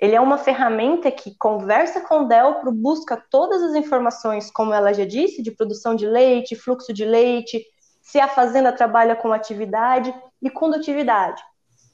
Ele 0.00 0.14
é 0.14 0.20
uma 0.20 0.38
ferramenta 0.38 1.10
que 1.10 1.36
conversa 1.36 2.00
com 2.00 2.20
o 2.20 2.24
Delpro, 2.24 2.72
busca 2.72 3.22
todas 3.30 3.62
as 3.62 3.74
informações, 3.74 4.50
como 4.50 4.72
ela 4.72 4.94
já 4.94 5.04
disse, 5.04 5.42
de 5.42 5.50
produção 5.50 5.94
de 5.94 6.06
leite, 6.06 6.56
fluxo 6.56 6.90
de 6.90 7.04
leite, 7.04 7.62
se 8.00 8.18
a 8.18 8.28
fazenda 8.28 8.72
trabalha 8.72 9.14
com 9.14 9.30
atividade 9.30 10.14
e 10.40 10.48
condutividade. 10.48 11.42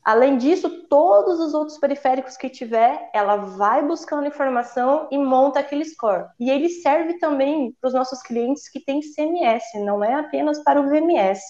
Além 0.09 0.39
disso, 0.39 0.71
todos 0.89 1.39
os 1.39 1.53
outros 1.53 1.77
periféricos 1.77 2.35
que 2.35 2.49
tiver, 2.49 3.11
ela 3.13 3.37
vai 3.37 3.87
buscando 3.87 4.27
informação 4.27 5.07
e 5.11 5.19
monta 5.19 5.61
aquele 5.61 5.85
score. 5.85 6.25
E 6.41 6.49
ele 6.49 6.71
serve 6.71 7.19
também 7.19 7.77
para 7.79 7.89
os 7.89 7.93
nossos 7.93 8.23
clientes 8.23 8.71
que 8.71 8.81
têm 8.81 9.03
CMS, 9.03 9.65
não 9.85 10.03
é 10.03 10.15
apenas 10.15 10.65
para 10.65 10.81
o 10.81 10.89
VMS. 10.89 11.43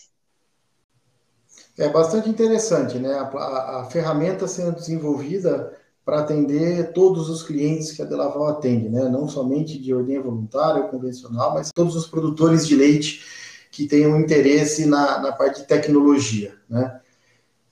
É 1.79 1.89
bastante 1.89 2.29
interessante, 2.29 2.99
né? 2.99 3.15
A, 3.15 3.29
a, 3.29 3.81
a 3.83 3.85
ferramenta 3.85 4.49
sendo 4.49 4.75
desenvolvida 4.75 5.79
para 6.05 6.19
atender 6.19 6.93
todos 6.93 7.31
os 7.31 7.45
clientes 7.45 7.93
que 7.93 8.03
a 8.03 8.07
Delaval 8.07 8.49
atende, 8.49 8.89
né? 8.89 9.09
Não 9.09 9.29
somente 9.29 9.79
de 9.79 9.95
ordem 9.95 10.21
voluntária 10.21 10.83
ou 10.83 10.89
convencional, 10.89 11.55
mas 11.55 11.71
todos 11.73 11.95
os 11.95 12.09
produtores 12.09 12.67
de 12.67 12.75
leite 12.75 13.25
que 13.71 13.87
tenham 13.87 14.19
interesse 14.19 14.85
na, 14.85 15.21
na 15.21 15.31
parte 15.31 15.61
de 15.61 15.69
tecnologia, 15.69 16.57
né? 16.69 17.01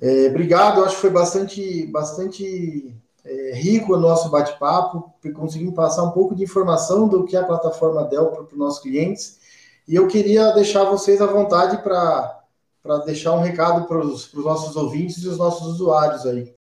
É, 0.00 0.28
obrigado, 0.28 0.84
acho 0.84 0.96
que 0.96 1.00
foi 1.00 1.10
bastante, 1.10 1.86
bastante 1.86 2.94
é, 3.24 3.52
rico 3.54 3.94
o 3.94 3.98
nosso 3.98 4.30
bate-papo, 4.30 5.12
conseguimos 5.34 5.74
passar 5.74 6.04
um 6.04 6.12
pouco 6.12 6.34
de 6.34 6.44
informação 6.44 7.08
do 7.08 7.24
que 7.24 7.36
a 7.36 7.44
plataforma 7.44 8.04
Dell 8.04 8.26
para 8.26 8.42
os 8.42 8.52
nossos 8.56 8.80
clientes, 8.80 9.38
e 9.88 9.94
eu 9.94 10.06
queria 10.06 10.52
deixar 10.52 10.84
vocês 10.84 11.20
à 11.20 11.26
vontade 11.26 11.82
para 11.82 12.42
deixar 13.04 13.32
um 13.32 13.40
recado 13.40 13.86
para 13.86 13.98
os 13.98 14.32
nossos 14.34 14.76
ouvintes 14.76 15.22
e 15.22 15.28
os 15.28 15.38
nossos 15.38 15.66
usuários 15.66 16.26
aí. 16.26 16.54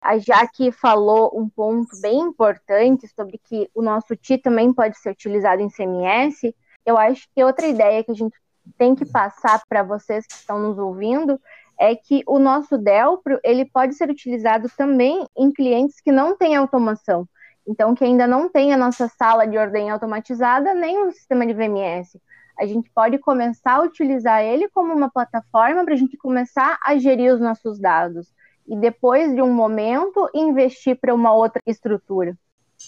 A 0.00 0.18
Jaque 0.18 0.72
falou 0.72 1.30
um 1.32 1.48
ponto 1.48 2.00
bem 2.00 2.18
importante 2.18 3.06
sobre 3.14 3.38
que 3.38 3.70
o 3.72 3.80
nosso 3.80 4.16
TI 4.16 4.36
também 4.36 4.72
pode 4.72 4.98
ser 4.98 5.10
utilizado 5.10 5.62
em 5.62 5.70
CMS. 5.70 6.52
Eu 6.84 6.98
acho 6.98 7.28
que 7.32 7.44
outra 7.44 7.68
ideia 7.68 8.02
que 8.02 8.10
a 8.10 8.14
gente 8.14 8.36
tem 8.76 8.96
que 8.96 9.04
passar 9.04 9.62
para 9.68 9.84
vocês 9.84 10.26
que 10.26 10.34
estão 10.34 10.58
nos 10.58 10.76
ouvindo 10.76 11.40
é 11.82 11.96
que 11.96 12.22
o 12.28 12.38
nosso 12.38 12.78
Delpro 12.78 13.40
ele 13.42 13.64
pode 13.64 13.94
ser 13.94 14.08
utilizado 14.08 14.70
também 14.78 15.26
em 15.36 15.50
clientes 15.50 16.00
que 16.00 16.12
não 16.12 16.36
têm 16.36 16.54
automação. 16.54 17.28
Então, 17.66 17.92
que 17.92 18.04
ainda 18.04 18.24
não 18.24 18.48
tem 18.48 18.72
a 18.72 18.76
nossa 18.76 19.08
sala 19.08 19.48
de 19.48 19.58
ordem 19.58 19.90
automatizada, 19.90 20.74
nem 20.74 21.04
o 21.04 21.10
sistema 21.10 21.44
de 21.44 21.52
VMS. 21.52 22.20
A 22.56 22.66
gente 22.66 22.88
pode 22.94 23.18
começar 23.18 23.78
a 23.78 23.82
utilizar 23.82 24.44
ele 24.44 24.68
como 24.68 24.94
uma 24.94 25.10
plataforma 25.10 25.84
para 25.84 25.94
a 25.94 25.96
gente 25.96 26.16
começar 26.16 26.78
a 26.84 26.96
gerir 26.96 27.34
os 27.34 27.40
nossos 27.40 27.80
dados. 27.80 28.32
E 28.64 28.76
depois 28.76 29.34
de 29.34 29.42
um 29.42 29.52
momento, 29.52 30.30
investir 30.32 30.96
para 31.00 31.12
uma 31.12 31.34
outra 31.34 31.60
estrutura. 31.66 32.38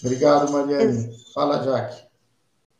Obrigado, 0.01 0.49
Mariane. 0.53 0.83
Ex 0.83 1.33
Fala, 1.33 1.61
Jaque. 1.61 2.01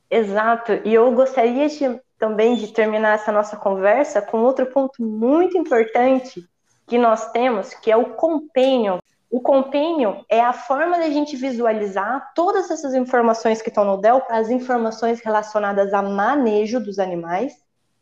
Exato. 0.10 0.72
E 0.86 0.94
eu 0.94 1.12
gostaria 1.14 1.68
de 1.68 2.02
também 2.18 2.56
de 2.56 2.68
terminar 2.68 3.16
essa 3.16 3.32
nossa 3.32 3.58
conversa 3.58 4.22
com 4.22 4.44
outro 4.44 4.66
ponto 4.68 5.04
muito 5.04 5.58
importante 5.58 6.44
que 6.88 6.98
nós 6.98 7.32
temos, 7.32 7.74
que 7.74 7.92
é 7.92 7.98
o 7.98 8.16
companion. 8.16 9.00
O 9.30 9.42
companion 9.42 10.22
é 10.30 10.40
a 10.40 10.54
forma 10.54 10.98
da 10.98 11.10
gente 11.10 11.36
visualizar 11.36 12.32
todas 12.34 12.72
essas 12.72 12.94
informações 12.94 13.62
que 13.62 13.70
estão 13.70 13.84
no 13.84 13.98
Dell, 13.98 14.22
as 14.30 14.50
informações 14.50 15.20
relacionadas 15.20 15.94
a 15.94 16.02
manejo 16.02 16.80
dos 16.80 17.00
animais, 17.00 17.54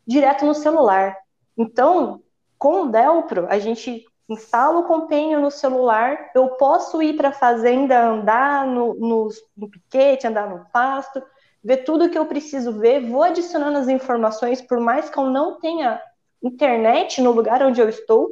direto 0.06 0.44
no 0.44 0.54
celular. 0.54 1.16
Então, 1.56 2.22
com 2.58 2.82
o 2.82 2.88
Delpro, 2.88 3.46
a 3.48 3.58
gente 3.58 4.04
instalo 4.28 4.80
o 4.80 4.84
Companion 4.84 5.40
no 5.40 5.50
celular, 5.50 6.30
eu 6.34 6.50
posso 6.50 7.02
ir 7.02 7.16
para 7.16 7.28
a 7.28 7.32
fazenda, 7.32 8.06
andar 8.06 8.66
no, 8.66 8.94
no, 8.94 9.28
no 9.56 9.68
piquete, 9.68 10.26
andar 10.26 10.48
no 10.48 10.64
pasto, 10.72 11.22
ver 11.64 11.78
tudo 11.78 12.10
que 12.10 12.18
eu 12.18 12.26
preciso 12.26 12.72
ver, 12.72 13.08
vou 13.08 13.22
adicionando 13.22 13.78
as 13.78 13.88
informações, 13.88 14.60
por 14.60 14.78
mais 14.78 15.08
que 15.08 15.18
eu 15.18 15.24
não 15.24 15.58
tenha 15.58 15.98
internet 16.42 17.22
no 17.22 17.32
lugar 17.32 17.62
onde 17.62 17.80
eu 17.80 17.88
estou. 17.88 18.28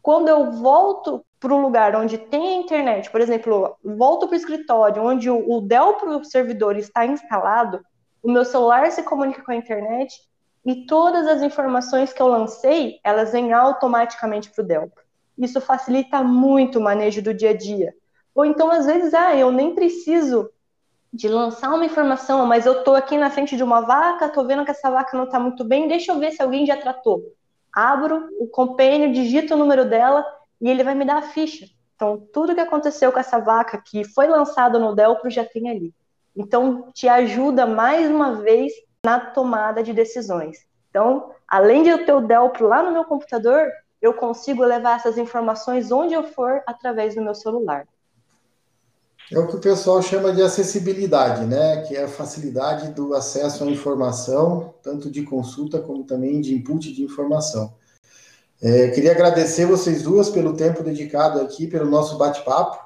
Quando 0.00 0.28
eu 0.28 0.52
volto 0.52 1.26
para 1.40 1.52
o 1.52 1.60
lugar 1.60 1.96
onde 1.96 2.16
tem 2.16 2.48
a 2.48 2.54
internet, 2.54 3.10
por 3.10 3.20
exemplo, 3.20 3.76
volto 3.84 4.28
para 4.28 4.34
o 4.34 4.38
escritório, 4.38 5.02
onde 5.02 5.28
o, 5.28 5.50
o 5.50 5.60
Dell 5.60 5.94
para 5.94 6.16
o 6.16 6.24
servidor 6.24 6.76
está 6.76 7.04
instalado, 7.04 7.84
o 8.22 8.30
meu 8.30 8.44
celular 8.44 8.90
se 8.92 9.02
comunica 9.02 9.42
com 9.42 9.50
a 9.50 9.56
internet 9.56 10.14
e 10.64 10.86
todas 10.86 11.26
as 11.26 11.42
informações 11.42 12.12
que 12.12 12.22
eu 12.22 12.28
lancei, 12.28 13.00
elas 13.02 13.32
vêm 13.32 13.52
automaticamente 13.52 14.50
para 14.50 14.62
o 14.62 14.66
Dell. 14.66 14.92
Isso 15.36 15.60
facilita 15.60 16.22
muito 16.22 16.78
o 16.78 16.82
manejo 16.82 17.20
do 17.20 17.34
dia 17.34 17.50
a 17.50 17.56
dia. 17.56 17.92
Ou 18.32 18.44
então, 18.44 18.70
às 18.70 18.86
vezes, 18.86 19.12
ah, 19.12 19.34
eu 19.36 19.50
nem 19.50 19.74
preciso 19.74 20.50
de 21.12 21.28
lançar 21.28 21.72
uma 21.72 21.84
informação, 21.84 22.44
mas 22.46 22.66
eu 22.66 22.78
estou 22.80 22.94
aqui 22.94 23.16
na 23.16 23.30
frente 23.30 23.56
de 23.56 23.62
uma 23.62 23.80
vaca, 23.80 24.26
estou 24.26 24.46
vendo 24.46 24.64
que 24.64 24.70
essa 24.70 24.90
vaca 24.90 25.16
não 25.16 25.24
está 25.24 25.40
muito 25.40 25.64
bem, 25.64 25.88
deixa 25.88 26.12
eu 26.12 26.18
ver 26.18 26.32
se 26.32 26.42
alguém 26.42 26.66
já 26.66 26.76
tratou. 26.76 27.22
Abro 27.72 28.28
o 28.38 28.46
compêndio, 28.48 29.12
digito 29.12 29.54
o 29.54 29.56
número 29.56 29.88
dela 29.88 30.24
e 30.60 30.68
ele 30.68 30.84
vai 30.84 30.94
me 30.94 31.04
dar 31.04 31.18
a 31.18 31.22
ficha. 31.22 31.66
Então, 31.94 32.26
tudo 32.32 32.54
que 32.54 32.60
aconteceu 32.60 33.10
com 33.10 33.18
essa 33.18 33.38
vaca 33.38 33.82
que 33.82 34.04
foi 34.04 34.26
lançado 34.26 34.78
no 34.78 34.94
Delpro 34.94 35.30
já 35.30 35.44
tem 35.44 35.70
ali. 35.70 35.94
Então, 36.36 36.90
te 36.92 37.08
ajuda 37.08 37.66
mais 37.66 38.10
uma 38.10 38.34
vez 38.34 38.72
na 39.04 39.18
tomada 39.18 39.82
de 39.82 39.94
decisões. 39.94 40.58
Então, 40.90 41.30
além 41.48 41.82
de 41.82 41.88
eu 41.88 42.04
ter 42.04 42.12
o 42.12 42.20
Delpro 42.20 42.68
lá 42.68 42.82
no 42.82 42.92
meu 42.92 43.04
computador, 43.04 43.70
eu 44.02 44.12
consigo 44.12 44.62
levar 44.62 44.96
essas 44.96 45.16
informações 45.16 45.90
onde 45.90 46.12
eu 46.12 46.24
for 46.24 46.62
através 46.66 47.14
do 47.14 47.22
meu 47.22 47.34
celular. 47.34 47.86
É 49.30 49.38
o 49.38 49.48
que 49.48 49.56
o 49.56 49.60
pessoal 49.60 50.00
chama 50.00 50.32
de 50.32 50.40
acessibilidade, 50.40 51.44
né? 51.46 51.82
Que 51.82 51.96
é 51.96 52.04
a 52.04 52.08
facilidade 52.08 52.92
do 52.92 53.12
acesso 53.12 53.64
à 53.64 53.66
informação, 53.66 54.74
tanto 54.82 55.10
de 55.10 55.22
consulta 55.22 55.80
como 55.80 56.04
também 56.04 56.40
de 56.40 56.54
input 56.54 56.92
de 56.92 57.02
informação. 57.02 57.74
É, 58.62 58.88
queria 58.90 59.10
agradecer 59.10 59.66
vocês 59.66 60.02
duas 60.02 60.30
pelo 60.30 60.54
tempo 60.54 60.82
dedicado 60.82 61.40
aqui, 61.40 61.66
pelo 61.66 61.90
nosso 61.90 62.16
bate-papo. 62.16 62.78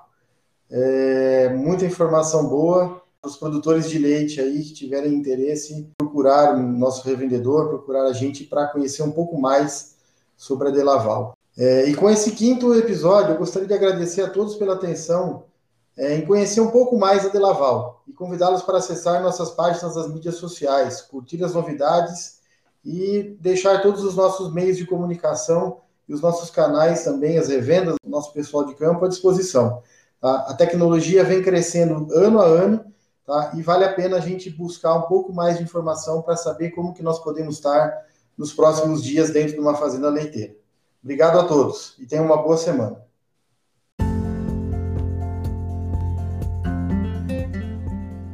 É, 0.71 1.51
muita 1.51 1.85
informação 1.85 2.49
boa. 2.49 3.03
Os 3.23 3.37
produtores 3.37 3.91
de 3.91 3.99
leite 3.99 4.41
aí 4.41 4.63
que 4.63 4.73
tiverem 4.73 5.13
interesse, 5.13 5.87
procurar 5.99 6.55
o 6.55 6.59
nosso 6.59 7.07
revendedor, 7.07 7.69
procurar 7.69 8.05
a 8.05 8.15
gente 8.15 8.45
para 8.45 8.67
conhecer 8.69 9.03
um 9.03 9.11
pouco 9.11 9.39
mais 9.39 9.97
sobre 10.39 10.69
a 10.69 10.71
Delaval. 10.71 11.37
É, 11.59 11.87
e 11.87 11.95
com 11.95 12.09
esse 12.09 12.31
quinto 12.31 12.75
episódio, 12.75 13.35
eu 13.35 13.39
gostaria 13.39 13.69
de 13.69 13.75
agradecer 13.75 14.23
a 14.23 14.31
todos 14.31 14.57
pela 14.57 14.73
atenção 14.73 15.50
é, 15.97 16.15
em 16.15 16.25
conhecer 16.25 16.61
um 16.61 16.71
pouco 16.71 16.99
mais 16.99 17.25
a 17.25 17.29
Delaval 17.29 18.03
e 18.07 18.13
convidá-los 18.13 18.63
para 18.63 18.79
acessar 18.79 19.23
nossas 19.23 19.51
páginas 19.51 19.95
das 19.95 20.09
mídias 20.09 20.37
sociais, 20.37 21.03
curtir 21.03 21.43
as 21.45 21.55
novidades 21.55 22.41
e 22.85 23.37
deixar 23.41 23.83
todos 23.83 24.03
os 24.05 24.15
nossos 24.15 24.53
meios 24.53 24.77
de 24.77 24.87
comunicação 24.87 25.81
e 26.09 26.15
os 26.15 26.21
nossos 26.21 26.51
canais 26.51 27.05
também, 27.05 27.39
as 27.39 27.49
revendas 27.49 27.95
do 28.03 28.11
nosso 28.11 28.33
pessoal 28.33 28.65
de 28.65 28.75
campo 28.75 29.05
à 29.05 29.09
disposição. 29.09 29.83
Tá? 30.21 30.47
A 30.49 30.55
tecnologia 30.55 31.25
vem 31.25 31.43
crescendo 31.43 32.13
ano 32.13 32.41
a 32.41 32.45
ano 32.45 32.85
tá? 33.27 33.53
e 33.55 33.63
vale 33.63 33.85
a 33.85 33.93
pena 33.93 34.17
a 34.17 34.21
gente 34.21 34.51
buscar 34.51 34.95
um 34.95 35.03
pouco 35.03 35.33
mais 35.33 35.59
de 35.59 35.65
informação 35.65 36.23
para 36.23 36.37
saber 36.37 36.71
como 36.71 36.95
que 36.95 37.03
nós 37.03 37.19
podemos 37.19 37.57
estar 37.57 37.93
nos 38.37 38.53
próximos 38.53 39.03
dias 39.03 39.31
dentro 39.31 39.55
de 39.55 39.61
uma 39.61 39.75
fazenda 39.75 40.09
leiteira. 40.09 40.55
Obrigado 41.03 41.39
a 41.39 41.45
todos 41.45 41.95
e 41.99 42.07
tenham 42.07 42.25
uma 42.25 42.43
boa 42.43 42.57
semana. 42.57 43.10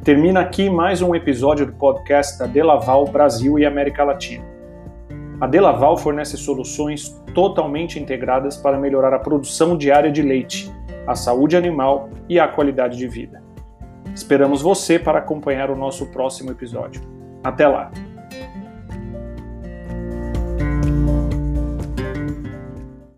Termina 0.07 0.39
aqui 0.39 0.69
mais 0.69 1.01
um 1.01 1.13
episódio 1.13 1.65
do 1.65 1.73
podcast 1.73 2.39
da 2.39 2.45
Delaval 2.45 3.03
Brasil 3.07 3.59
e 3.59 3.65
América 3.65 4.05
Latina. 4.05 4.45
A 5.41 5.45
Delaval 5.45 5.97
fornece 5.97 6.37
soluções 6.37 7.21
totalmente 7.33 7.99
integradas 7.99 8.55
para 8.55 8.79
melhorar 8.79 9.13
a 9.13 9.19
produção 9.19 9.77
diária 9.77 10.09
de 10.09 10.21
leite, 10.21 10.73
a 11.05 11.13
saúde 11.13 11.57
animal 11.57 12.09
e 12.29 12.39
a 12.39 12.47
qualidade 12.47 12.97
de 12.97 13.05
vida. 13.05 13.43
Esperamos 14.15 14.61
você 14.61 14.97
para 14.97 15.19
acompanhar 15.19 15.69
o 15.69 15.75
nosso 15.75 16.05
próximo 16.05 16.51
episódio. 16.51 17.01
Até 17.43 17.67
lá! 17.67 17.91